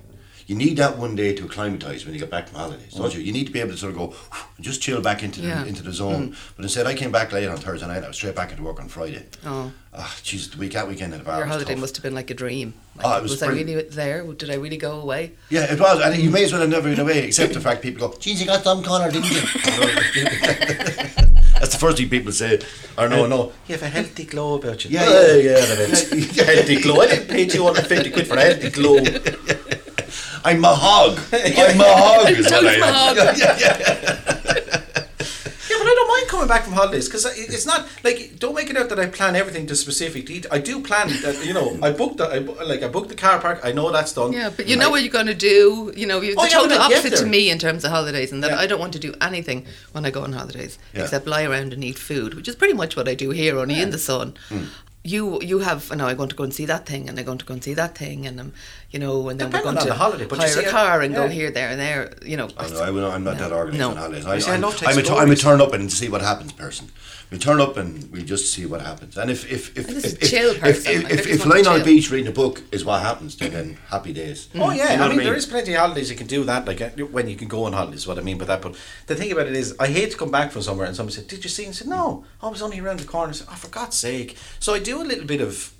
[0.50, 3.20] You need that one day to acclimatise when you get back from holidays, don't you?
[3.20, 4.14] You need to be able to sort of go
[4.56, 5.62] and just chill back into the, Yeah.
[5.62, 5.68] Mm.
[5.68, 6.34] into the zone.
[6.56, 8.02] But instead, I came back late on Thursday night.
[8.02, 9.26] I was straight back into work on Friday.
[9.46, 11.80] Oh, Ah, jeez, the week that weekend at the bar your was holiday tough.
[11.80, 12.74] must have been like a dream.
[13.04, 14.24] Oh, it was Was I really there?
[14.24, 15.34] Did I really go away?
[15.50, 17.80] Yeah, it was, and you may as well have never been away, except the fact
[17.80, 19.40] people go, "Geez, you got some colour, didn't you?"
[21.60, 22.58] That's the first thing people say.
[22.98, 23.52] Or no, no.
[23.68, 24.90] You have a healthy glow about you.
[24.90, 25.50] Yeah, Oh, yeah.
[25.58, 26.36] yeah, that is.
[26.36, 27.00] healthy glow.
[27.02, 28.96] I didn't pay 250 quid for a healthy glow.
[30.44, 31.18] I'm a hog.
[31.32, 32.30] I'm a hog.
[32.30, 32.80] Is what I am.
[32.82, 33.38] Mahog.
[33.38, 33.76] Yeah, yeah.
[35.70, 38.68] Yeah, but I don't mind coming back from holidays because it's not like don't make
[38.70, 40.50] it out that I plan everything to specific detail.
[40.52, 43.38] I do plan that you know I booked the, I, like I booked the car
[43.40, 43.60] park.
[43.62, 44.32] I know that's done.
[44.32, 45.92] Yeah, but you know what you're going to do.
[45.94, 47.84] You know, you're Oh, the yeah, when total I get opposite to me in terms
[47.84, 48.58] of holidays, and that Yeah.
[48.58, 51.02] I don't want to do anything when I go on holidays Yeah.
[51.04, 53.80] except lie around and eat food, which is pretty much what I do here, only
[53.80, 54.34] in the sun.
[54.48, 54.64] Hmm.
[55.02, 57.38] You you have, no, I'm going to go and see that thing, and I'm going
[57.38, 58.52] to go and see that thing, and um,
[58.90, 60.70] you know, and then Depending we're going to the holiday, but you hire see a
[60.70, 62.12] car and go here, there, and there.
[62.22, 63.90] You know, I know, I will- I'm not that organised No.
[63.92, 64.26] on holidays.
[64.26, 66.52] I I'm, love to I'm, a, explore I'm a turn up and see what happens
[66.52, 66.90] person.
[67.30, 69.16] We turn up and we just see what happens.
[69.16, 71.66] And if if if I'm just a if, if, if, if, I if, if lying
[71.66, 74.48] on a beach reading a book is what happens, then, then happy days.
[74.56, 76.42] Oh yeah, You know I what mean, there is plenty of holidays you can do
[76.44, 76.66] that.
[76.66, 78.62] Like uh, when you can go on holidays, what I mean by that.
[78.62, 81.12] But the thing about it is, I hate to come back from somewhere and someone
[81.12, 83.34] said, "Did you see?" And I said, "No, I was only around the corner." I
[83.34, 85.72] said, "Oh, for God's sake!" So I do a little bit of,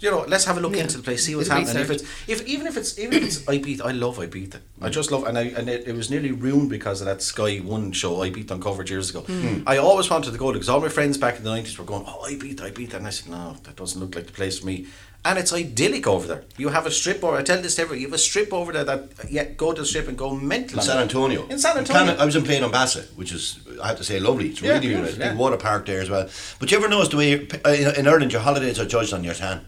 [0.00, 0.82] you know, let's have a look Yeah.
[0.82, 1.82] into the place, see what's Bit of happening.
[1.84, 4.58] If it's if even if it's even if it's Ibiza, I love Ibiza.
[4.82, 7.58] I just love, and I and it, it was nearly ruined because of that Sky
[7.58, 9.24] One show Ibiza Uncovered years ago.
[9.66, 12.04] I always wanted to go because all my friends back in the nineties were going,
[12.06, 14.86] "Oh, Ibiza, Ibiza," and I said, "No, that doesn't look like the place for me."
[15.22, 16.44] And it's idyllic over there.
[16.56, 17.36] You have a strip over.
[17.36, 18.00] I tell this to everyone.
[18.00, 20.78] You have a strip over there that yeah, go to the strip and go mental.
[20.78, 20.96] In San.
[20.96, 21.46] Antonio.
[21.48, 22.12] In San Antonio.
[22.14, 24.48] Can- I was in Playa d'en Bossa, which is, I have to say, lovely.
[24.48, 25.02] It's Yeah, really beautiful.
[25.08, 25.38] beautiful, Big yeah.
[25.38, 26.26] water park there as well.
[26.58, 29.22] But you ever notice the way, uh, in, in Ireland, your holidays are judged on
[29.22, 29.60] your tan?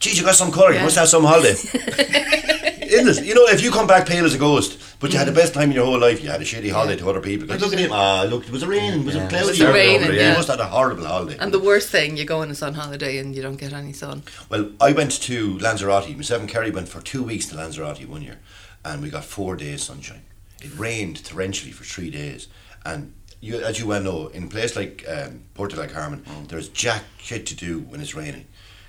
[0.00, 0.84] Geez, you got some colour, you Yeah.
[0.84, 1.50] must have some holiday.
[2.90, 3.24] Isn't it?
[3.26, 5.52] You know, if you come back pale as a ghost, but you had the best
[5.52, 7.46] time in your whole life, you had a shitty holiday to other people.
[7.46, 9.00] 'Cause look at him, ah, look, it was it raining?
[9.00, 9.46] It was it cloudy?
[9.48, 10.34] Was it raining, You yeah.
[10.34, 11.36] must have had a horrible holiday.
[11.38, 13.92] and the worst thing, you go on a sun holiday and you don't get any
[13.92, 14.22] sun.
[14.48, 16.16] Well, I went to Lanzarote.
[16.16, 18.38] Myself and Kerry went for two weeks to Lanzarote one year,
[18.84, 20.22] and we got four days sunshine.
[20.62, 22.46] It rained torrentially for three days,
[22.86, 26.48] and you, as you well know, in a place like um, Puerto del Carmen, Mm.
[26.48, 28.46] there's jack shit to do when it's raining,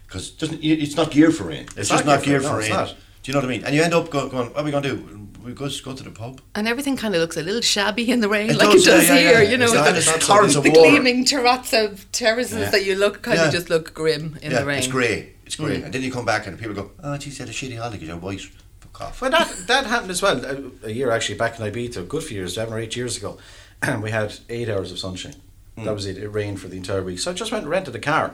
[0.10, 1.62] because it's not geared for rain.
[1.64, 2.78] It's, It's just not not geared geared for- for no, it's rain.
[2.80, 2.96] not.
[3.22, 3.64] Do you know what I mean?
[3.66, 5.28] And you end up go, going, "What are we going to do?
[5.44, 8.10] We go just go to the pub." And everything kind of looks a little shabby
[8.10, 9.42] in the rain, It like does, it does yeah, yeah, here.
[9.44, 9.50] yeah.
[9.52, 12.70] You know, It's the, it's the, the gleaming terrazzo terraces Yeah.
[12.72, 13.48] that you look kind Yeah.
[13.48, 14.78] of just look grim in yeah, the rain.
[14.80, 15.34] it's grey.
[15.46, 15.86] It's grey, Mm.
[15.86, 17.98] and then you come back and people go, "Oh, geez, you had a shitty holiday
[17.98, 18.42] because you're white."
[18.80, 19.22] Fuck off.
[19.22, 20.38] Well, that that happened as well.
[20.46, 23.38] A, a year actually back in Ibiza, good few years, seven or eight years ago,
[23.82, 25.36] And we had eight hours of sunshine.
[25.78, 26.18] That was it.
[26.18, 28.34] It rained for the entire week, so I just went and rented a car.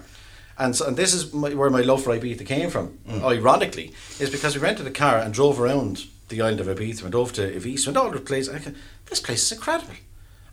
[0.57, 2.97] And so, and this is my, where my love for Ibiza came from.
[3.07, 3.23] Mm.
[3.23, 7.15] Ironically, is because we rented a car and drove around the island of Ibiza, went
[7.15, 8.47] over to Ibiza, went all over the place.
[8.47, 8.71] And I go,
[9.07, 9.95] this place is incredible.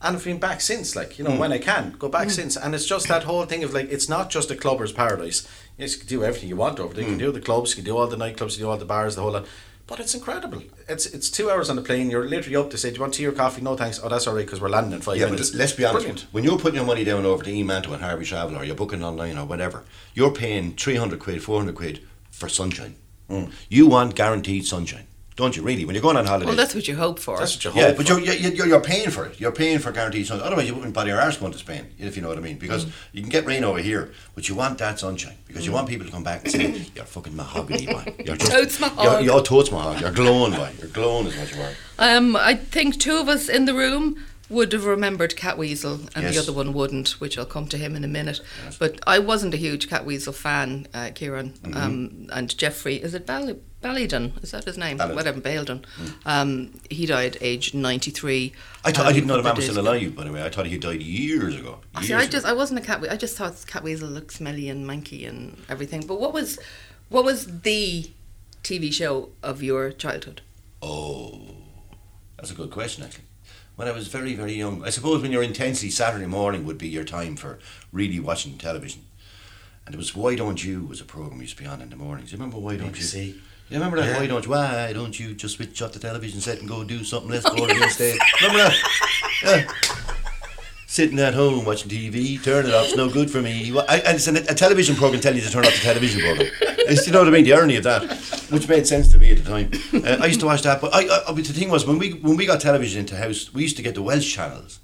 [0.05, 1.39] And I've been back since, like, you know, mm.
[1.39, 2.33] when I can, go back mm.
[2.33, 2.57] since.
[2.57, 5.47] And it's just that whole thing of like, it's not just a clubber's paradise.
[5.79, 7.05] Yes, you can do everything you want over there.
[7.05, 8.77] You can do the clubs, you can do all the nightclubs, you can do all
[8.77, 9.47] the bars, the whole lot.
[9.93, 10.63] But it's incredible.
[10.89, 12.09] It's it's two hours on the plane.
[12.11, 14.01] You're literally up to say, "Do you want tea or coffee?" No, thanks.
[14.03, 15.55] Oh, that's all right because we're landing in five Yeah, but minutes.
[15.55, 16.07] let's be honest.
[16.07, 16.27] Brilliant.
[16.33, 19.05] When you're putting your money down over to eManto and Harvey Travel or you're booking
[19.05, 22.01] online or whatever, you're paying 300 quid, 400 quid
[22.31, 22.95] for sunshine.
[23.29, 23.51] Mm.
[23.69, 25.85] You want guaranteed sunshine, don't you, really?
[25.85, 26.47] When you're going on holiday.
[26.47, 27.39] Well, that's what you hope for.
[27.39, 28.21] That's what you yeah, hope but for.
[28.21, 29.41] you're, you're, you're, you're paying for it.
[29.41, 30.47] You're paying for guaranteed sunshine.
[30.47, 32.59] Otherwise, you wouldn't bother your arse going to Spain, if you know what I mean.
[32.59, 32.93] Because Mm.
[33.13, 35.37] you can get rain over here, but you want that sunshine.
[35.47, 38.15] Because you want people to come back and say, you're fucking mahogany, boy.
[38.25, 39.25] You're just, Totes You're, mahog.
[39.25, 40.01] you're totes mahog.
[40.01, 40.71] You're glowing, boy.
[40.79, 41.73] You're glowing is what you are.
[41.99, 46.35] Um, I think two of us in the room would have remembered Catweasel, and Yes.
[46.35, 48.41] the other one wouldn't, which I'll come to him in a minute.
[48.79, 51.55] But I wasn't a huge Catweasel fan, uh, Kieran.
[51.63, 51.77] Mm-hmm.
[51.77, 54.43] Um, and Geoffrey, is it Ball- Ballydon?
[54.43, 54.99] Is that his name?
[54.99, 55.17] Ballydon.
[55.17, 55.85] Whatever, Baldon.
[56.25, 58.51] Um, he died aged 93.
[58.51, 58.55] Mm.
[58.85, 60.45] I, I um, didn't know the man couple was still alive, by the way.
[60.45, 61.79] I thought he died years ago.
[62.01, 62.55] See, Years I just ago.
[62.55, 63.05] I wasn't a cat.
[63.11, 66.07] I just thought Catweasel looked smelly and manky and everything.
[66.07, 66.59] But what was
[67.09, 68.11] what was the
[68.63, 70.43] TV show of your childhood?
[70.81, 71.41] Oh,
[72.37, 73.25] that's a good question, actually.
[73.83, 76.87] When I was very, very young, I suppose when you're intensely Saturday morning would be
[76.87, 77.59] your time for
[77.91, 79.03] really watching television.
[79.85, 81.97] And it was Why Don't You was a program used to be on in the
[81.97, 82.31] mornings.
[82.31, 83.27] You remember Why Don't BBC.
[83.27, 83.33] You?
[83.71, 84.07] You remember that?
[84.07, 84.21] Yeah.
[84.21, 84.51] Why don't you?
[84.53, 87.29] Why don't you just switch off the television set and go do something?
[87.29, 88.19] Let's go to instead.
[88.41, 88.77] Remember that?
[89.45, 90.12] Yeah.
[90.93, 92.85] Sitting at home watching TV, turn it off.
[92.85, 93.75] It's no good for me.
[93.89, 96.51] I, and it's an, a television program telling you to turn off the television program.
[96.61, 97.45] It's, you know what I mean?
[97.45, 98.13] The irony of that,
[98.51, 99.71] which made sense to me at the time.
[99.95, 102.37] Uh, I used to watch that, but I, I, the thing was when we when
[102.37, 104.81] we got television into house, we used to get the Welsh channels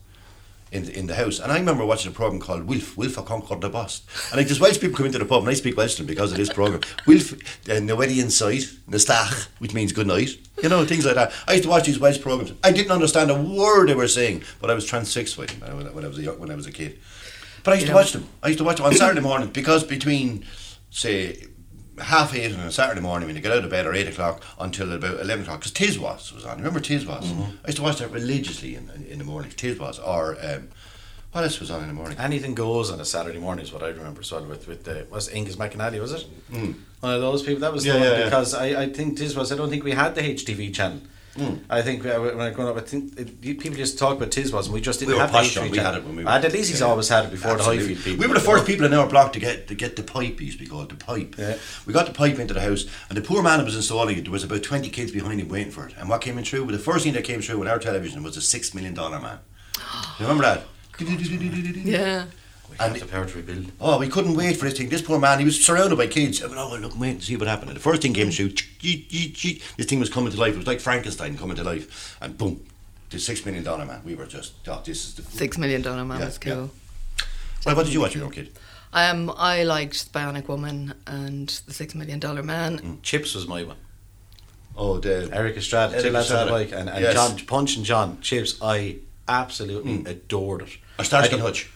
[0.72, 1.38] in the, in the house.
[1.38, 4.02] And I remember watching a program called Wilf, Wilf a Concord the Boss.
[4.30, 6.06] And like there's Welsh people come into the pub and I speak Welsh to them
[6.06, 6.80] because of this program.
[7.06, 10.30] Wilf, uh, Nawedi inside, Nastach, which means good night.
[10.62, 11.32] You know, things like that.
[11.46, 12.52] I used to watch these Welsh programs.
[12.64, 15.86] I didn't understand a word they were saying, but I was transfixed by them when
[15.86, 16.98] I, when I was a when I was a kid.
[17.62, 18.28] But I used to watch them.
[18.42, 20.44] I used to watch them on Saturday morning because between,
[20.90, 21.46] say,
[22.00, 24.42] half eight on a Saturday morning when you get out of bed or eight o'clock
[24.58, 26.58] until about eleven o'clock because Tiswas was was on.
[26.58, 27.24] Remember Tiswas?
[27.64, 29.50] I used to watch that religiously in, in, in the morning.
[29.52, 30.68] Tiswas or um,
[31.32, 32.16] what else was on in the morning?
[32.18, 35.28] Anything goes on a Saturday morning is what I remember well with with the was
[35.28, 36.74] it Angus McAnally was it Mm.
[37.00, 38.24] one of those people that was Yeah, the one yeah, yeah.
[38.24, 41.00] because I, I think this was I don't think we had the HTV channel
[41.38, 41.60] Mm.
[41.70, 44.30] I think uh, when I growing up I think it, you- people just talk about
[44.30, 46.24] Tiswas and we just didn't We have the posh, We channel had it when we
[46.24, 46.86] were- Ah, the Leasy's Yeah.
[46.86, 47.94] always had it before the high Absolutely.
[47.94, 50.02] feed people We were the first people in our block to get to get the
[50.02, 50.40] pipe.
[50.40, 51.36] It used to be called the pipe.
[51.38, 51.56] Yeah.
[51.86, 54.22] We got the pipe into the house, and the poor man that was installing it.
[54.24, 55.94] There was about twenty kids behind him waiting for it.
[55.98, 56.64] And what came in through?
[56.64, 59.20] Well, the first thing that came through on our television was a six million dollar
[59.20, 59.38] man.
[60.18, 60.64] You remember that?
[61.84, 62.24] Yeah.
[62.78, 64.88] We And had the power to rebuild Oh, we couldn't wait for this thing.
[64.88, 66.42] This poor man, he was surrounded by kids.
[66.42, 67.70] I went, oh, well, look, wait and see what happened.
[67.70, 70.54] And the first thing came through, this thing was coming to life.
[70.54, 72.16] It was like Frankenstein coming to life.
[72.20, 72.64] And boom,
[73.10, 74.02] the six million dollar man.
[74.04, 75.22] We were just, oh, this is the.
[75.22, 76.70] Six million dollar man Yeah, was cool.
[77.66, 78.52] Well, what did you watch when you were a kid?
[78.92, 83.00] Um, I liked Bionic Woman and the Six Million Dollar Man.
[83.02, 83.76] Chips was my one
[84.76, 85.28] Oh, the.
[85.32, 86.64] Erik Estrada Eric two lads on the Estrada.
[86.70, 87.12] bike and, and Yes.
[87.14, 91.70] John Punch and John Chips I absolutely adored it Or Starsky I and don't- Hutch.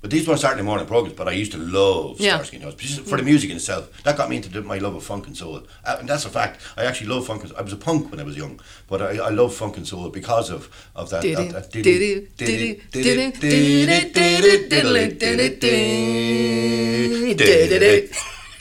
[0.00, 2.36] But these weren't Saturday morning programs, but I used to love Yeah.
[2.36, 4.02] Starsky and Hutch for the music in itself.
[4.04, 6.30] That got me into the, my love of funk and soul, uh, and that's a
[6.30, 6.62] fact.
[6.78, 7.44] I actually love funk.
[7.44, 9.86] And, I was a punk when I was young, but I, I love funk and
[9.86, 11.22] soul because of of that.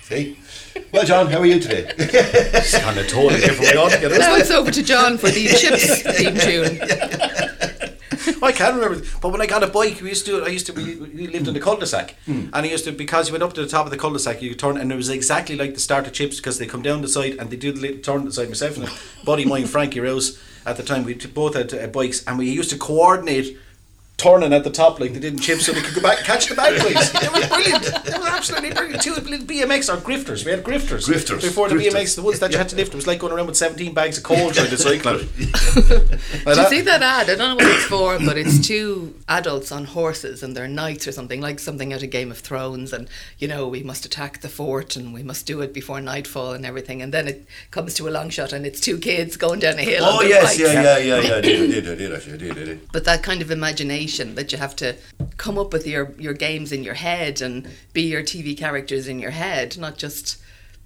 [0.04, 0.38] See,
[0.92, 1.90] well, John, how are you today?
[1.98, 3.74] It's kind of totally different way
[4.20, 7.48] Now isn't it's over to John for the Chips theme tune.
[8.28, 8.44] it?
[8.44, 10.74] I can't remember but when I got a bike we used to I used to
[10.74, 13.62] we, we lived in the cul-de-sac and I used to because you went up to
[13.62, 16.10] the top of the cul-de-sac you could turn and it was exactly like the starter
[16.10, 18.48] chips because they come down the side and they do the little turn the side
[18.48, 18.92] myself and a
[19.26, 22.70] buddy mine Frankie Rose at the time we both had uh, bikes and we used
[22.70, 23.58] to coordinate
[24.20, 26.26] turning at the top like they did in chips so they could go back and
[26.28, 27.14] catch the back bikes.
[27.16, 27.86] It was brilliant.
[27.88, 29.02] It was absolutely brilliant.
[29.02, 30.46] Two little BMX or grifters.
[30.46, 31.08] We had grifters.
[31.08, 31.42] Grifters.
[31.42, 31.92] Before the Grifters.
[31.94, 32.94] BMX, the ones that you had to lift.
[32.94, 35.36] It was like going around with 17 bags of coal trying to cycle it.
[35.36, 37.30] Did you see that ad?
[37.30, 41.08] I don't know what it's for, but it's two adults on horses and they're knights
[41.08, 42.92] or something, like something out of Game of Thrones.
[42.92, 46.52] And, you know, we must attack the fort and we must do it before nightfall
[46.52, 47.02] and everything.
[47.02, 49.84] And then it comes to a long shot and it's two kids going down a
[49.84, 50.04] hill.
[50.04, 51.36] oh yes, yeah, yeah, yeah, yeah.
[51.36, 52.92] I did, I did, I did, I did, I did.
[52.92, 54.96] But that kind of imagination that you have to
[55.38, 59.20] come up with your, your games in your head and be your TV characters in
[59.20, 60.38] your head, not just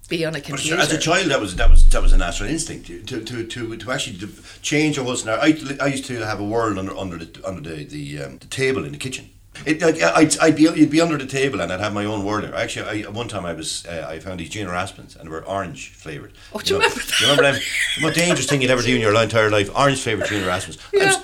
[0.08, 0.80] be on a computer.
[0.80, 3.76] as a child, that was that was that was a natural instinct to to to,
[3.76, 4.28] to, actually to
[4.60, 5.42] change your whole scenario.
[5.42, 8.46] I, I used to have a world under under the under the the, um, the
[8.46, 9.30] table in the kitchen.
[9.64, 12.24] It, like, I'd, I'd be you'd be under the table and I'd have my own
[12.24, 12.54] world there.
[12.54, 15.44] Actually, I, one time I was uh, I found these junior aspirins and they were
[15.44, 16.32] orange flavored.
[16.52, 17.20] Oh, do you know, remember that?
[17.20, 17.62] You remember them?
[17.96, 19.70] The most dangerous thing you'd ever do in your entire life.
[19.74, 20.78] Orange flavored junior aspirins.
[20.92, 21.06] Yeah.
[21.06, 21.23] was, oh,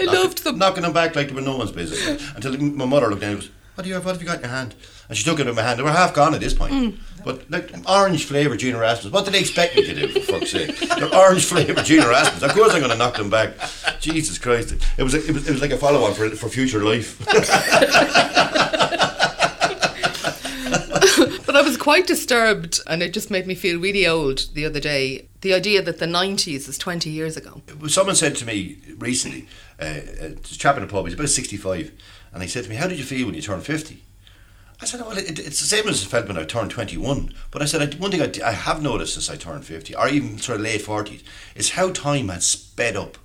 [0.00, 0.58] I knocking- loved them.
[0.58, 2.32] Knocking them back like they were no one's business.
[2.34, 4.36] Until my mother looked down and goes, what, do you have, what have you got
[4.38, 4.74] in your hand?
[5.08, 5.78] And she took it in my hand.
[5.78, 6.72] They were half gone at this point.
[6.72, 6.98] Mm.
[7.24, 9.12] But like orange flavour junior aspirins.
[9.12, 10.76] What did they expect me to do, for fuck's sake?
[10.78, 12.42] They're orange flavour junior aspirins.
[12.42, 13.54] Of course I'm going to knock them back.
[14.00, 14.74] Jesus Christ.
[14.98, 17.18] It was, a, it was, it was like a follow on for, for future life.
[21.46, 24.78] But I was quite disturbed, and it just made me feel really old the other
[24.78, 25.26] day.
[25.40, 27.60] The idea that the 90s is 20 years ago.
[27.88, 29.48] Someone said to me recently,
[29.80, 31.92] uh, uh a chap in a pub, he's about 65,
[32.32, 34.02] and he said to me, How did you feel when you turned 50?
[34.80, 37.34] I said, Well, it, it's the same as it felt when I turned 21.
[37.50, 40.38] But I said, I, One thing I have noticed since I turned 50, or even
[40.38, 41.22] sort of late 40s,
[41.54, 43.18] is how time has sped up.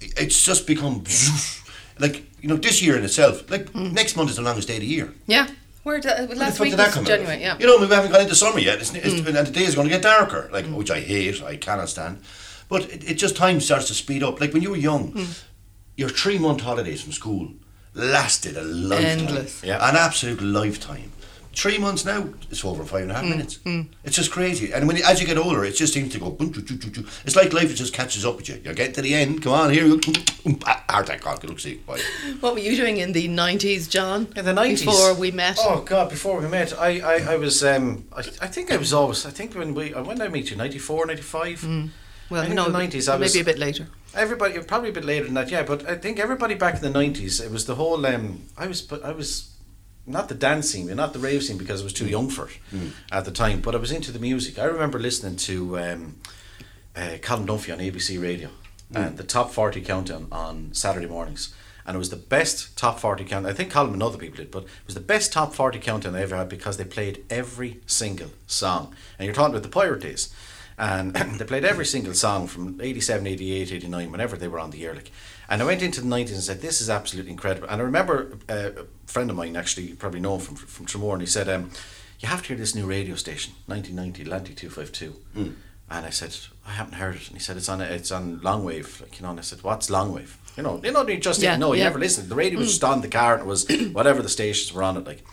[0.00, 1.04] It's just become
[1.98, 3.92] like, you know, this year in itself, like hmm.
[3.92, 5.12] next month is the longest day of the year.
[5.26, 5.48] Yeah.
[5.82, 7.06] Where did, the last week that was?
[7.06, 7.56] January, yeah.
[7.58, 9.26] You know, we haven't gone into summer yet, it's, it's, hmm.
[9.26, 10.74] and the day is going to get darker, like hmm.
[10.74, 12.20] which I hate, I cannot stand.
[12.68, 14.40] But it, it just time starts to speed up.
[14.40, 15.26] Like when you were young,
[15.98, 17.50] your three month holidays from school
[17.92, 19.64] lasted a lifetime, Endless.
[19.64, 19.86] Yeah.
[19.86, 21.10] an absolute lifetime.
[21.52, 23.58] Three months now, it's over in five and a half mm, minutes.
[23.64, 23.88] Mm.
[24.04, 24.72] It's just crazy.
[24.72, 26.30] And when you, as you get older, it just seems to go.
[26.30, 27.04] boom, choo, choo, choo, choo.
[27.24, 28.60] It's like life just catches up with you.
[28.62, 29.42] You're getting to the end.
[29.42, 30.12] Come on, here you go.
[30.64, 31.22] Heart attack.
[31.22, 31.74] God, good luck, see.
[31.84, 32.00] Bye.
[32.38, 34.28] What were you doing in the 90s, John?
[34.36, 35.58] In the nineties, Before we met?
[35.60, 36.10] Oh God!
[36.10, 39.26] Before we met, I, I, I was, um, I, I think I was always.
[39.26, 41.90] I think when we, when did I meet you, 94, 95?
[42.30, 43.86] Well, I no, the 90s, I maybe was- a bit later.
[44.14, 45.62] Everybody, probably a bit later than that, yeah.
[45.62, 48.04] But I think everybody back in the nineties, it was the whole.
[48.06, 49.54] Um, I was, I was
[50.06, 52.58] not the dance scene, not the rave scene, because I was too young for it
[53.12, 53.60] at the time.
[53.60, 54.58] But I was into the music.
[54.58, 56.16] I remember listening to um,
[56.96, 58.48] uh, Colin Dunphy on ABC Radio
[58.94, 61.54] and the top forty countdown on Saturday mornings.
[61.86, 63.46] And it was the best top 40 count.
[63.46, 66.14] I think Colin and other people did, but it was the best top 40 countdown
[66.14, 68.94] I ever had because they played every single song.
[69.18, 70.28] And you're talking about the pirate days
[70.78, 74.84] and they played every single song from 87 88 89 whenever they were on the
[74.86, 75.10] air like.
[75.50, 77.68] And I went into the 90s and said this is absolutely incredible.
[77.68, 80.86] And I remember uh, a friend of mine actually you probably know him from, from
[80.86, 81.70] Tramore and he said um,
[82.20, 85.54] you have to hear this new radio station 1990 Atlantic 252
[85.90, 86.36] and I said
[86.66, 87.28] I haven't heard it.
[87.28, 89.62] And he said it's on it's on long wave like you know and I said
[89.62, 90.36] what's long wave?
[90.56, 91.84] You know you know you just Yeah, didn't know you yeah.
[91.84, 92.28] never listened.
[92.28, 94.96] The radio was just on the car and it was whatever the stations were on
[94.98, 95.24] it like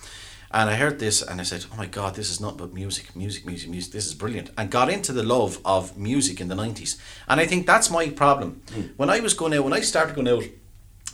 [0.56, 3.14] and I heard this and I said, oh my God, this is not but music,
[3.14, 3.92] music, music, music.
[3.92, 4.52] This is brilliant.
[4.58, 6.98] And got into the love of music in the 90s.
[7.28, 8.62] And I think that's my problem.
[8.74, 8.82] Hmm.
[8.96, 10.46] When I was going out, when I started going out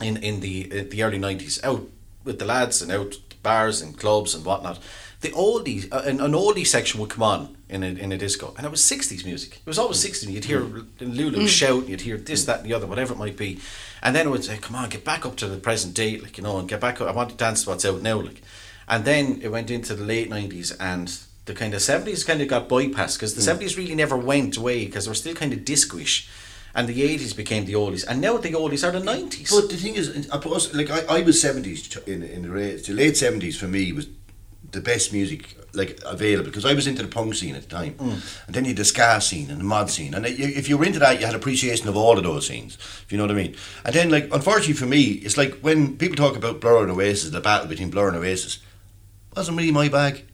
[0.00, 1.82] in, in the uh, the early 90s, out
[2.22, 4.78] with the lads and out to bars and clubs and whatnot,
[5.22, 8.54] the oldies, uh, an, an oldie section would come on in a, in a disco.
[8.56, 9.56] And it was 60s music.
[9.56, 10.12] It was always hmm.
[10.12, 10.30] 60s.
[10.30, 10.84] You'd hear hmm.
[11.00, 13.58] Lulu shout, you'd hear this, that, and the other, whatever it might be.
[14.04, 16.38] And then it would say, come on, get back up to the present day, like,
[16.38, 17.08] you know, and get back up.
[17.08, 18.40] I want to dance to what's out now, like.
[18.92, 22.48] And then it went into the late 90s and the kind of 70s kind of
[22.48, 23.58] got bypassed because the hmm.
[23.58, 26.28] 70s really never went away because they were still kind of disquish.
[26.74, 28.06] And the 80s became the oldies.
[28.06, 29.50] And now the oldies are the 90s.
[29.50, 32.92] But the thing is, I suppose, like I, I was seventies in in the, the
[32.92, 34.08] late seventies for me was
[34.72, 37.92] the best music like available because I was into the punk scene at the time,
[37.92, 38.18] hmm.
[38.46, 40.84] and then you had the ska scene and the mod scene, and if you were
[40.84, 42.76] into that, you had appreciation of all of those scenes.
[43.04, 43.54] If you know what I mean.
[43.84, 47.30] And then, like, unfortunately for me, it's like when people talk about Blur and Oasis,
[47.30, 48.58] the battle between Blur and Oasis,
[49.36, 50.24] wasn't really my bag.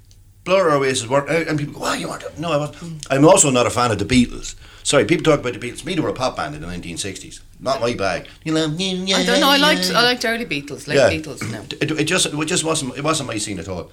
[0.45, 2.77] Blur Oasis weren't, uh, and people go, "Why you weren't?" No, I wasn't.
[2.79, 2.97] Hmm.
[3.11, 4.55] I'm also not a fan of the Beatles.
[4.83, 5.85] Sorry, people talk about the Beatles.
[5.85, 7.41] Me, they were a pop band in the 1960s.
[7.61, 8.27] Not my bag.
[8.45, 9.51] You know, I don't know.
[9.51, 11.43] I liked I liked early Beatles, late Beatles.
[11.51, 11.63] No.
[11.81, 13.91] it, it just it just wasn't it wasn't my scene at all.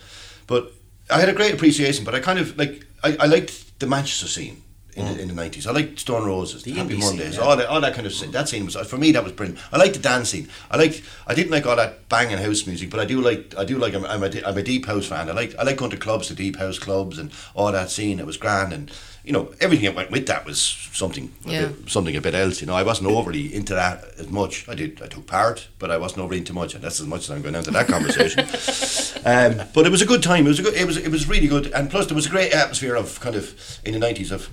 [0.48, 0.72] But
[1.10, 2.06] I had a great appreciation.
[2.06, 4.62] But I kind of like I, I liked the Manchester scene.
[4.96, 7.42] In, the, in the 90s, I liked Stone Roses, the Happy indie scene, Mondays, yeah.
[7.42, 8.32] all that, all that kind of scene.
[8.32, 9.12] That scene was for me.
[9.12, 9.60] That was brilliant.
[9.74, 10.48] I liked the dancing.
[10.72, 11.02] I liked.
[11.28, 13.54] I didn't like all that banging house music, but I do like.
[13.58, 13.94] I do like.
[13.94, 15.30] I'm, I'm, a, di- I'm a deep house fan.
[15.30, 15.54] I like.
[15.60, 18.20] I like going to clubs, to deep house clubs, and all that scene.
[18.22, 18.90] It was grand, and
[19.26, 20.62] you know everything that went with that was
[20.94, 21.30] something.
[21.46, 21.66] A Yeah.
[21.68, 22.62] bit, something a bit else.
[22.62, 24.70] You know, I wasn't overly into that as much.
[24.70, 27.24] I did, I took part, but I wasn't overly into much, and that's as much
[27.24, 28.40] as I'm going into that conversation.
[29.26, 30.46] um, but it was a good time.
[30.46, 30.74] It was a good.
[30.76, 30.96] It was.
[30.96, 33.92] It was really good, and plus there was a great atmosphere of kind of in
[33.92, 34.50] the nineties of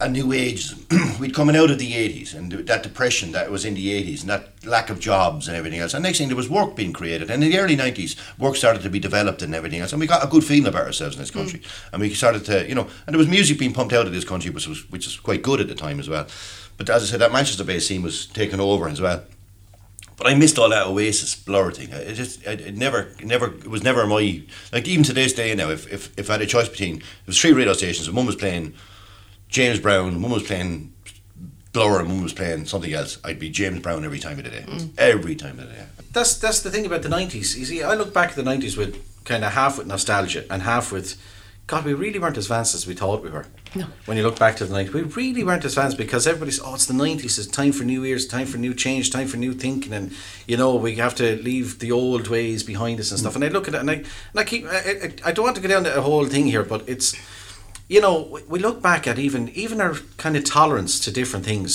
[0.00, 0.72] a new age.
[1.20, 4.30] We'd coming out of the eighties and that depression that was in the eighties and
[4.30, 5.94] that lack of jobs and everything else.
[5.94, 8.82] And next thing there was work being created, and in the early nineties, work started
[8.82, 11.22] to be developed and everything else, and we got a good feeling about ourselves in
[11.22, 11.34] this mm.
[11.34, 11.62] country.
[11.92, 14.24] And we started to, you know, and there was music being pumped out of this
[14.24, 16.26] country, which was which was quite good at the time as well.
[16.76, 19.22] But as I said, that Manchester-based scene was taken over as well.
[20.20, 21.88] But I missed all that Oasis blur thing.
[21.90, 24.86] It just, it, it never, it never, it was never my like.
[24.86, 27.40] Even to this day now, if, if, if I had a choice between, there was
[27.40, 28.74] three radio stations, and one was playing
[29.50, 30.94] James Brown, one was playing
[31.72, 33.18] Blur, and one was playing something else.
[33.22, 34.90] I'd be James Brown every time of the day, mm.
[34.98, 35.84] every time of the day.
[36.12, 37.58] that's that's the thing about the nineties.
[37.58, 40.62] You see, I look back at the nineties with kind of half with nostalgia and
[40.62, 41.20] half with,
[41.66, 43.46] God, we really weren't as advanced as we thought we were.
[43.76, 43.86] No.
[44.06, 46.74] When you look back to the 90s, we really weren't as fans because everybody's, oh,
[46.74, 49.52] it's the 90s, it's time for new years, time for new change, time for new
[49.52, 50.12] thinking, and
[50.48, 53.34] you know, we have to leave the old ways behind us and stuff.
[53.34, 53.36] Mm.
[53.36, 55.56] And I look at it and I, and I keep, I, I, I don't want
[55.56, 57.14] to go down the whole thing here, but it's,
[57.90, 61.44] you know, we- we look back at even even our kind of tolerance to different
[61.44, 61.72] things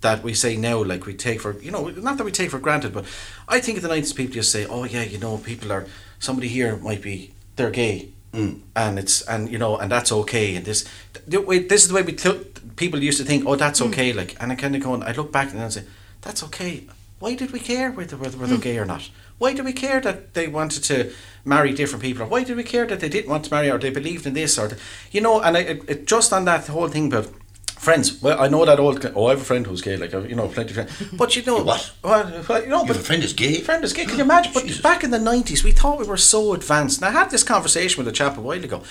[0.00, 2.60] that we say now, like we take for, you know, not that we take for
[2.66, 3.04] granted, but
[3.48, 5.84] I think of the 90s people just say, oh yeah, you know, people are,
[6.20, 7.16] somebody here might be,
[7.56, 8.08] they're gay.
[8.32, 8.60] Mm.
[8.76, 10.84] And it's and you know and that's okay and this
[11.26, 12.46] the way, this is the way we th-
[12.76, 13.88] people used to think oh that's mm.
[13.88, 15.84] okay like and I kind of go and I look back and I say
[16.24, 16.84] that's okay.
[17.20, 19.04] Why did we care whether whether, whether they're gay or not
[19.38, 21.12] why do we care that they wanted to
[21.44, 22.24] marry different people?
[22.24, 24.34] Or why do we care that they didn't want to marry or they believed in
[24.34, 24.78] this or the,
[25.10, 25.74] you know and I,
[26.04, 27.32] just on that whole thing about
[27.78, 30.34] friends well I know that old oh I have a friend who's gay like you
[30.34, 31.92] know plenty of friends but you know What?
[32.02, 33.60] well, well, you know You but have a friend is gay?
[33.60, 34.80] friend is gay can you oh, imagine but Jesus.
[34.82, 37.98] back in the 90s we thought we were so advanced and I had this conversation
[38.04, 38.82] with a chap a while ago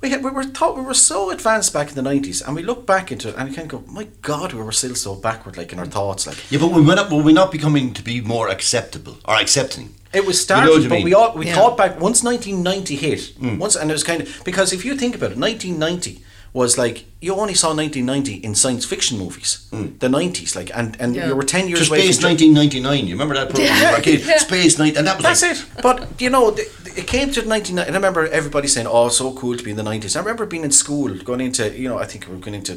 [0.00, 2.62] we, had, we were thought we were so advanced back in the 90s and we
[2.62, 5.14] look back into it and we kind of go my god we were still so
[5.16, 7.92] backward like in our thoughts like Yeah, but we went up, were we not becoming
[7.94, 9.94] to be more acceptable or accepting?
[10.12, 11.04] It was You started, know but mean?
[11.04, 11.54] we all we Yeah.
[11.56, 13.20] thought back once 1990 hit.
[13.40, 13.58] Mm.
[13.58, 16.22] Once, and it was kind of because if you think about it, 1990
[16.56, 19.50] was like you only saw 1990 in science fiction movies.
[19.70, 19.88] Hmm.
[19.98, 21.28] The 90s, like, and and Yeah.
[21.28, 23.06] you were 10 years Just away Space from 1999.
[23.08, 23.66] You remember that program?
[23.68, 23.92] Yeah.
[23.92, 24.00] Yeah.
[24.00, 24.20] Kid?
[24.40, 25.82] Space 9, and that was That's like, it.
[25.86, 27.88] But you know, th- th- it came to 1990.
[27.88, 30.46] And I remember everybody saying, "Oh, so cool to be in the 90s." I remember
[30.46, 32.74] being in school, going into you know, I think we were going into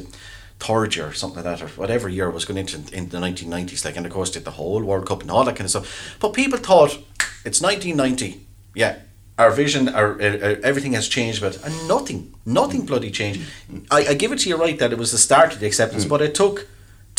[0.66, 3.18] third year or something like that, or whatever year it was going into in the
[3.26, 3.82] 1990s.
[3.86, 5.86] Like, and of course, did the whole World Cup and all that kind of stuff.
[6.22, 6.92] But people thought
[7.48, 8.46] it's 1990.
[8.82, 8.94] Yeah.
[9.42, 11.54] Our vision, our uh, uh, everything has changed, but
[11.94, 13.40] nothing, nothing bloody changed.
[13.96, 16.04] I, I give it to you right that it was the start of the acceptance,
[16.12, 16.56] but it took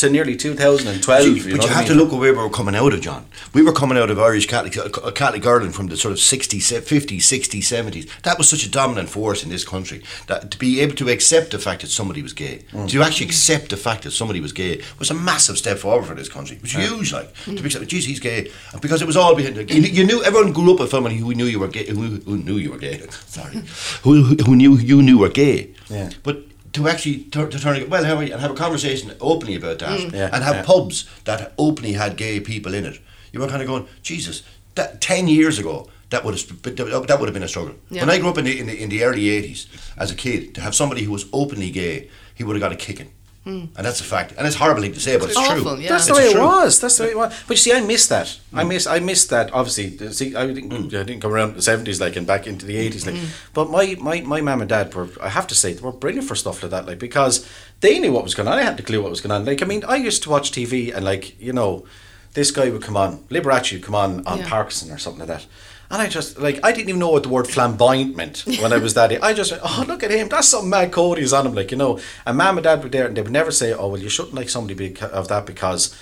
[0.01, 1.23] to nearly 2012.
[1.23, 2.75] See, you but know you what I have to look at where we were coming
[2.75, 3.25] out of, John.
[3.53, 6.71] We were coming out of Irish Catholic, uh, Catholic Ireland from the sort of 60s,
[6.81, 8.21] 50s, 60s, 70s.
[8.23, 11.51] That was such a dominant force in this country that to be able to accept
[11.51, 12.89] the fact that somebody was gay, Mm.
[12.89, 16.15] to actually accept the fact that somebody was gay, was a massive step forward for
[16.15, 16.57] this country.
[16.57, 17.89] It was huge, like to be accepted.
[17.89, 19.57] Geez, he's gay, because it was all behind.
[19.69, 22.37] You, you knew everyone grew up with somebody who knew you were gay, who, who
[22.37, 22.99] knew you were gay.
[23.27, 23.61] Sorry,
[24.03, 25.69] who, who who knew you knew were gay.
[25.89, 26.09] Yeah.
[26.23, 26.37] But
[26.73, 29.55] to actually tur- to turn it well how are you, and have a conversation openly
[29.55, 30.13] about that mm.
[30.13, 30.63] Yeah, and have yeah.
[30.63, 32.99] pubs that openly had gay people in it
[33.31, 34.43] you were kind of going Jesus
[34.75, 38.01] that 10 years ago that would have that would have been a struggle Yeah.
[38.01, 39.67] when I grew up in the, in the in the early 80s
[39.97, 42.75] as a kid to have somebody who was openly gay he would have got a
[42.75, 43.11] kicking
[43.43, 43.65] Hmm.
[43.75, 45.89] and that's a fact and it's horrible to say but it's, It's true yeah.
[45.89, 46.79] That's the It's way it was.
[46.79, 47.33] That's the way it was.
[47.47, 48.39] But you see, I missed that.
[48.53, 48.69] I hmm.
[48.69, 48.85] miss.
[48.85, 49.51] I missed that.
[49.51, 50.69] Obviously, see, I didn't.
[50.69, 50.85] Hmm.
[50.95, 53.15] I didn't come around the seventies like and back into the eighties like.
[53.55, 55.09] But my my my mum and dad were.
[55.19, 56.85] I have to say they were brilliant for stuff like that.
[56.85, 58.59] Like because they knew what was going on.
[58.59, 59.43] I had the clue what was going on.
[59.43, 61.83] Like I mean, I used to watch TV and like you know,
[62.33, 64.49] this guy would come on, Liberace would come on on Yeah.
[64.49, 65.47] Parkinson or something like that.
[65.91, 68.77] And I just like I didn't even know what the word flamboyant meant when I
[68.77, 69.11] was that.
[69.11, 69.19] age.
[69.21, 71.77] I just went, oh look at him, that's some mad Cody's on him, like you
[71.77, 71.99] know.
[72.25, 74.33] And mum and dad were there, and they would never say, oh well, you shouldn't
[74.33, 75.93] like somebody beca- of that because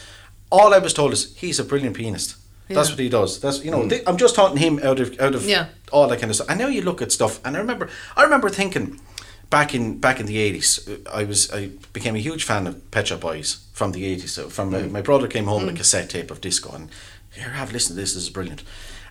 [0.51, 2.35] all I was told is he's a brilliant pianist.
[2.67, 3.39] That's what he does.
[3.39, 3.81] That's you know.
[3.81, 3.89] Mm.
[3.89, 5.69] th- I'm just taunting him out of out of Yeah.
[5.91, 6.49] all that kind of stuff.
[6.49, 8.99] I know you look at stuff, and I remember I remember thinking
[9.49, 13.07] back in back in the eighties, I was I became a huge fan of Pet
[13.07, 14.33] Shop Boys from the eighties.
[14.33, 14.91] So from my, mm.
[14.91, 15.77] my brother came home with a mm.
[15.77, 16.89] cassette tape of disco, and
[17.31, 18.13] here have a listen to this.
[18.13, 18.61] This is brilliant.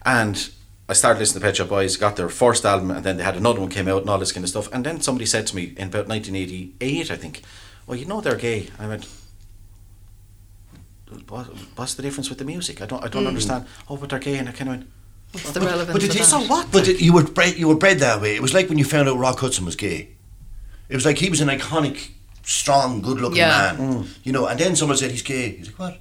[0.04, 0.50] And
[0.88, 3.36] I started listening to Pet Shop Boys, got their first album, and then they had
[3.36, 4.72] another one came out and all this kind of stuff.
[4.72, 7.42] And then somebody said to me in about 1988, I think,
[7.86, 9.06] "Well, you know they're gay." I went,
[11.28, 12.80] what, what's the difference with the music?
[12.80, 13.28] I don't, I don't hmm.
[13.28, 13.66] understand.
[13.88, 14.90] Oh, but they're gay, and I kind of went,
[15.32, 16.40] What's the relevance but of it is that?
[16.40, 16.72] so what?
[16.72, 18.34] But it, you were bred, you were bred that way.
[18.34, 20.08] It was like when you found out Rock Hudson was gay.
[20.88, 22.12] It was like he was an iconic,
[22.44, 23.74] strong, good-looking Yeah.
[23.76, 24.08] man, mm.
[24.24, 24.46] you know.
[24.46, 25.50] And then someone said he's gay.
[25.50, 25.98] He's like, what?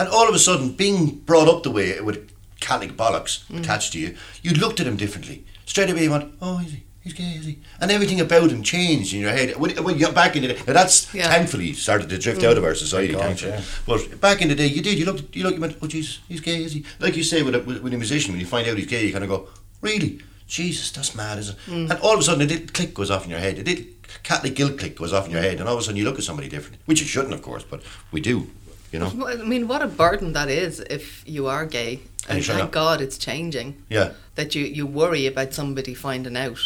[0.00, 2.28] And all of a sudden, being brought up the way with
[2.60, 3.60] Catholic bollocks Mm.
[3.60, 5.44] attached to you, you looked at him differently.
[5.66, 6.82] Straight away, you went, oh, is he?
[7.02, 7.58] He's gay, is he?
[7.80, 9.54] And everything about him changed in your head.
[9.56, 11.28] When, when you got back in the day, now that's Yeah.
[11.28, 13.14] thankfully started to drift out of our society.
[13.14, 13.52] Thank God, thankfully.
[13.52, 14.08] yeah.
[14.10, 14.98] But back in the day, you did.
[14.98, 15.36] You looked.
[15.36, 15.54] You looked.
[15.54, 15.76] You went.
[15.80, 16.84] Oh, jeez, he's gay, is he?
[16.98, 19.06] Like you say with a, with, with a musician, when you find out he's gay,
[19.06, 19.48] you kind of go,
[19.82, 20.20] really?
[20.48, 21.72] Jesus, that's mad, isn't it?
[21.72, 23.58] And all of a sudden, a little click goes off in your head.
[23.58, 23.84] A little
[24.24, 26.18] Catholic guilt click goes off in your head, and all of a sudden, you look
[26.18, 28.48] at somebody different, which you shouldn't, of course, but we do.
[28.96, 29.26] You know?
[29.28, 32.00] I mean, what a burden that is if you are gay.
[32.28, 32.72] And And thank not.
[32.72, 33.76] God it's changing.
[33.88, 34.12] Yeah.
[34.34, 36.58] That you, you worry about somebody finding out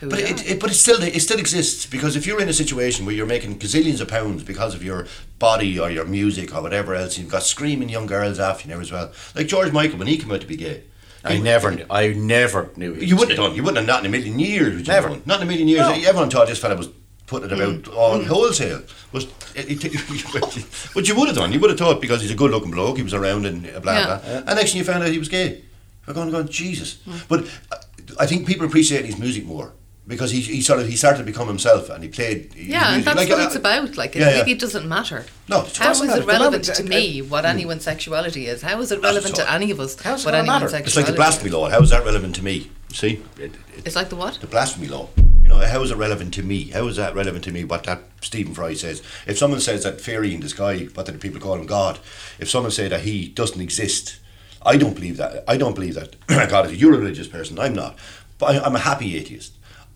[0.00, 2.52] who But it, it, but it still it still exists because if you're in a
[2.54, 5.06] situation where you're making gazillions of pounds because of your
[5.38, 8.80] body or your music or whatever else, you've got screaming young girls after you now
[8.80, 9.10] as well.
[9.34, 10.84] Like George Michael when he came out to be gay.
[11.22, 12.94] I he- never, knew, I never knew.
[12.94, 13.42] he You was wouldn't gay.
[13.42, 13.56] have done.
[13.56, 14.74] You wouldn't have not in a million years.
[14.76, 15.08] Would you Never.
[15.08, 15.22] have done.
[15.26, 15.80] Not in a million years.
[15.86, 15.92] No.
[15.92, 16.88] Everyone thought this fella was
[17.30, 17.96] putting it about mm.
[17.96, 18.26] all mm.
[18.26, 18.82] wholesale.
[19.12, 21.52] But, uh, it, it, but you would have done.
[21.52, 24.06] You would have thought because he's a good-looking bloke, he was around and blah Yeah.
[24.06, 24.36] blah.
[24.46, 25.62] And next thing you found out he was gay.
[26.06, 26.98] You're going, going Jesus.
[27.06, 27.28] Mm.
[27.28, 27.76] But uh,
[28.18, 29.72] I think people appreciate his music more
[30.08, 32.52] because he, he sort of he started to become himself and he played.
[32.56, 33.96] Yeah, he- and that's like, what uh, it's about.
[33.96, 34.40] Like, it yeah, yeah.
[34.40, 35.24] really doesn't matter.
[35.48, 36.22] No, it How doesn't is matter.
[36.22, 38.60] it relevant to me what anyone's sexuality is?
[38.62, 40.64] How is it relevant to any of us what anyone's matter?
[40.64, 41.70] It's like sexuality the blasphemy law.
[41.70, 42.70] How is that relevant to me?
[42.92, 44.34] See, It- it- It's like the what?
[44.40, 45.08] the blasphemy law.
[45.50, 46.70] Know, how is it relevant to me?
[46.70, 47.64] How is that relevant to me?
[47.64, 49.02] What that Stephen Fry says.
[49.26, 51.98] If someone says that fairy in the sky, what do the people call him God?
[52.38, 54.18] If someone say that he doesn't exist,
[54.62, 55.44] I don't believe that.
[55.48, 56.16] I don't believe that
[56.50, 56.80] God is.
[56.80, 57.58] You're a religious person.
[57.58, 57.98] I'm not.
[58.38, 59.52] But I, I'm a happy atheist.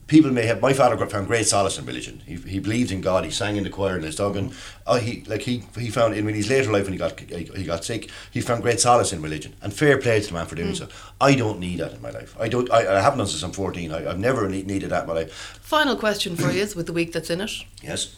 [0.06, 0.60] People may have.
[0.60, 2.22] My father found great solace in religion.
[2.26, 3.24] He, he believed in God.
[3.24, 4.52] He sang in the choir in his dog, and
[4.86, 7.84] oh, he like he he found in his later life when he got he, got
[7.84, 9.54] sick, he found great solace in religion.
[9.62, 10.88] And fair play to the man for doing so.
[11.20, 12.36] I don't need that in my life.
[12.38, 12.70] I don't.
[12.70, 13.92] I, I haven't done since I'm 14.
[13.92, 15.32] I, I've never ne- needed that in my life.
[15.62, 17.52] Final question for you is with the week that's in it.
[17.82, 18.14] Yes.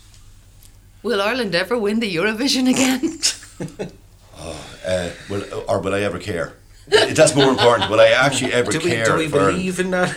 [1.04, 3.90] Will Ireland ever win the Eurovision again?
[4.86, 6.52] Uh, will or will I ever care?
[6.88, 7.90] That's more important.
[7.90, 9.04] Will I actually ever Do we, care?
[9.04, 10.14] do we for- believe in that?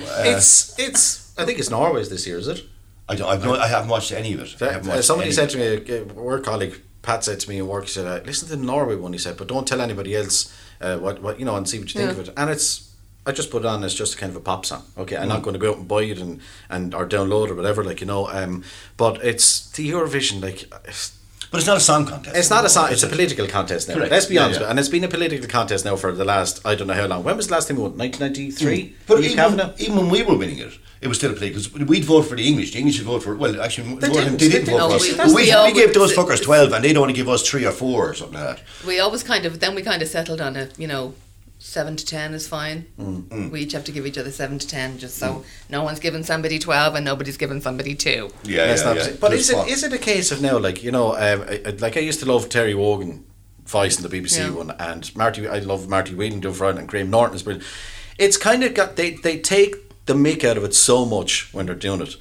[0.00, 1.34] it's it's.
[1.38, 2.64] I think it's Norway's this year, is it?
[3.08, 3.28] I don't.
[3.28, 4.62] I've no, I haven't watched any of it.
[4.62, 7.58] I haven't uh, watched somebody said to me, a work colleague, Pat said to me
[7.58, 9.80] in work, he said, uh, "Listen to the Norway one." He said, "But don't tell
[9.80, 12.50] anybody else uh, what what you know, and see what you think of it." And
[12.50, 12.94] it's,
[13.26, 14.84] I just put it on as just kind of a pop song.
[14.96, 15.28] Okay, I'm Mm.
[15.28, 18.00] not going to go out and buy it and and or download or whatever, like
[18.00, 18.28] you know.
[18.28, 18.62] Um,
[18.96, 20.66] but it's the Eurovision, like.
[21.48, 22.36] It's, But it's not a song contest.
[22.36, 22.92] it's not a song.
[22.92, 23.94] It's a political contest now.
[23.94, 24.10] Correct.
[24.12, 24.68] Let's be Yeah, honest, yeah.
[24.70, 27.24] and it's been a political contest now for the last I don't know how long.
[27.24, 27.96] When was the last time we won?
[27.96, 28.82] 1993.
[28.82, 28.92] Mm.
[29.06, 29.72] But even, Kavanagh?
[29.78, 32.36] even when we were winning it, it was still a play because we'd vote for
[32.36, 32.72] the English.
[32.72, 34.24] The English would vote for well, actually, They didn't.
[34.24, 34.90] than- they didn't vote didn't.
[34.90, 35.02] for us.
[35.02, 37.64] We- But we, we we gave those fuckers twelve, and they'd only give us three
[37.64, 38.86] or four or something like that.
[38.86, 41.14] we always kind of then we kind of settled on a you know
[41.58, 42.86] seven to ten is fine.
[42.98, 43.50] Mm.
[43.50, 46.22] We each have to give each other seven to ten, just so no one's giving
[46.22, 48.30] somebody twelve and nobody's giving somebody two.
[48.44, 49.16] Yeah, That's yeah, not- yeah.
[49.20, 49.68] But Good is it spot.
[49.68, 52.20] is it a case of now, like you know, um, I, I- like I used
[52.20, 53.24] to love Terry Wogan
[53.66, 54.50] voice in the BBC Yeah.
[54.50, 55.46] one, and Marty.
[55.48, 57.66] I love Marty Whelan doing Friday, and Graham Norton is brilliant.
[58.18, 61.66] It's kind of got they they take the mick out of it so much when
[61.66, 62.16] they're doing it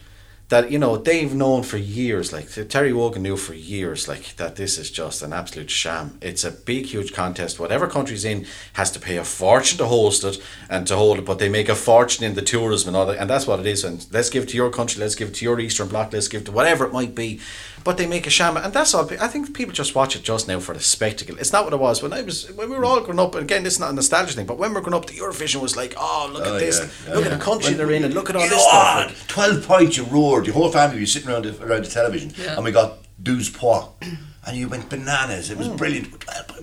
[0.50, 2.32] that you know they've known for years.
[2.32, 6.18] Like Terry Wogan knew for years, like that this is just an absolute sham.
[6.22, 7.60] It's a big, huge contest.
[7.60, 11.26] Whatever country's in has to pay a fortune to host it and to hold it,
[11.26, 13.66] but they make a fortune in the tourism and all that, and that's what it
[13.66, 13.84] is.
[13.84, 16.46] And let's give to your country, let's give it to your Eastern Bloc, let's give
[16.46, 17.40] to whatever it might be.
[17.88, 19.10] But they make a sham, and that's all.
[19.22, 21.38] I think people just watch it just now for the spectacle.
[21.40, 23.34] It's not what it was when I was when we were all growing up.
[23.36, 25.14] And again, this is not a nostalgia thing, but when we were growing up, the
[25.14, 27.32] Eurovision was like, oh, look Oh, at this, yeah, yeah, look yeah.
[27.32, 29.06] at the country they're in, and look at all this know stuff.
[29.08, 30.46] Like, Twelve points, you roared.
[30.48, 32.56] Your whole family was sitting around the, around the television, Yeah.
[32.58, 33.88] and we got douze points,
[34.48, 35.52] and you went bananas.
[35.52, 36.08] It was brilliant.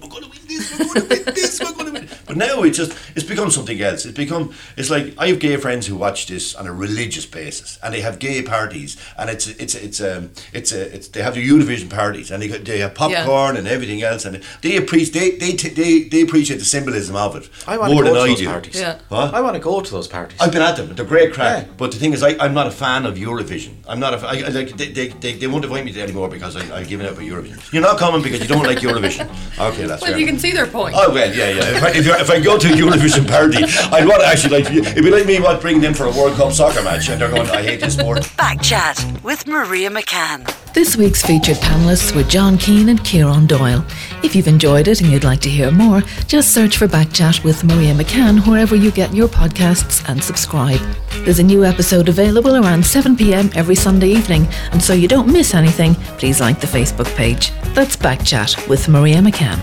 [0.02, 0.78] We're going to win this.
[0.78, 1.60] We're going to win this.
[1.60, 2.08] We're going to win.
[2.26, 4.04] But now it's just it's become something else.
[4.06, 7.78] It's become it's like I have gay friends who watch this on a religious basis,
[7.82, 11.34] and they have gay parties, and it's it's it's um it's a it's they have
[11.34, 15.50] the Eurovision parties, and they they have popcorn and everything else, and they appreciate they
[15.50, 18.20] they t- they, they appreciate the symbolism of it I want to go than to
[18.20, 18.46] I those do.
[18.46, 18.80] parties.
[18.80, 18.98] Yeah.
[19.08, 19.34] What?
[19.34, 20.40] I want to go to those parties.
[20.40, 20.94] I've been at them.
[20.94, 21.66] They're great crack.
[21.66, 21.72] Yeah.
[21.76, 23.74] But the thing is, I, I'm not a fan of Eurovision.
[23.86, 24.18] I'm not a.
[24.18, 26.88] fa- I, I, like they, they, they, they won't invite me anymore because I, I've
[26.88, 27.73] given up on Eurovision.
[27.74, 29.28] You're not coming because you don't like Eurovision.
[29.58, 30.18] Okay, that's Well, fair.
[30.18, 30.94] you can see their point.
[30.96, 31.76] Oh well, yeah, yeah.
[31.76, 33.58] If I, if, I- if I go to a Eurovision party,
[33.94, 36.36] I'd want to actually like it'd be like me what bringing them for a World
[36.36, 38.28] Cup soccer match, and they're going, I hate this sport.
[38.36, 40.42] Back chat with Maria McCann.
[40.74, 43.84] This week's featured panelists were John Keane and Kieran Doyle.
[44.24, 47.62] If you've enjoyed it and you'd like to hear more, just search for Backchat with
[47.62, 50.80] Maria McCann wherever you get your podcasts and subscribe.
[51.18, 55.32] There's a new episode available around 7 pm every Sunday evening, and so you don't
[55.32, 57.52] miss anything, please like the Facebook page.
[57.72, 59.62] That's Backchat with Maria McCann.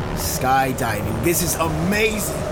[0.00, 1.22] Skydiving.
[1.22, 2.51] This is amazing.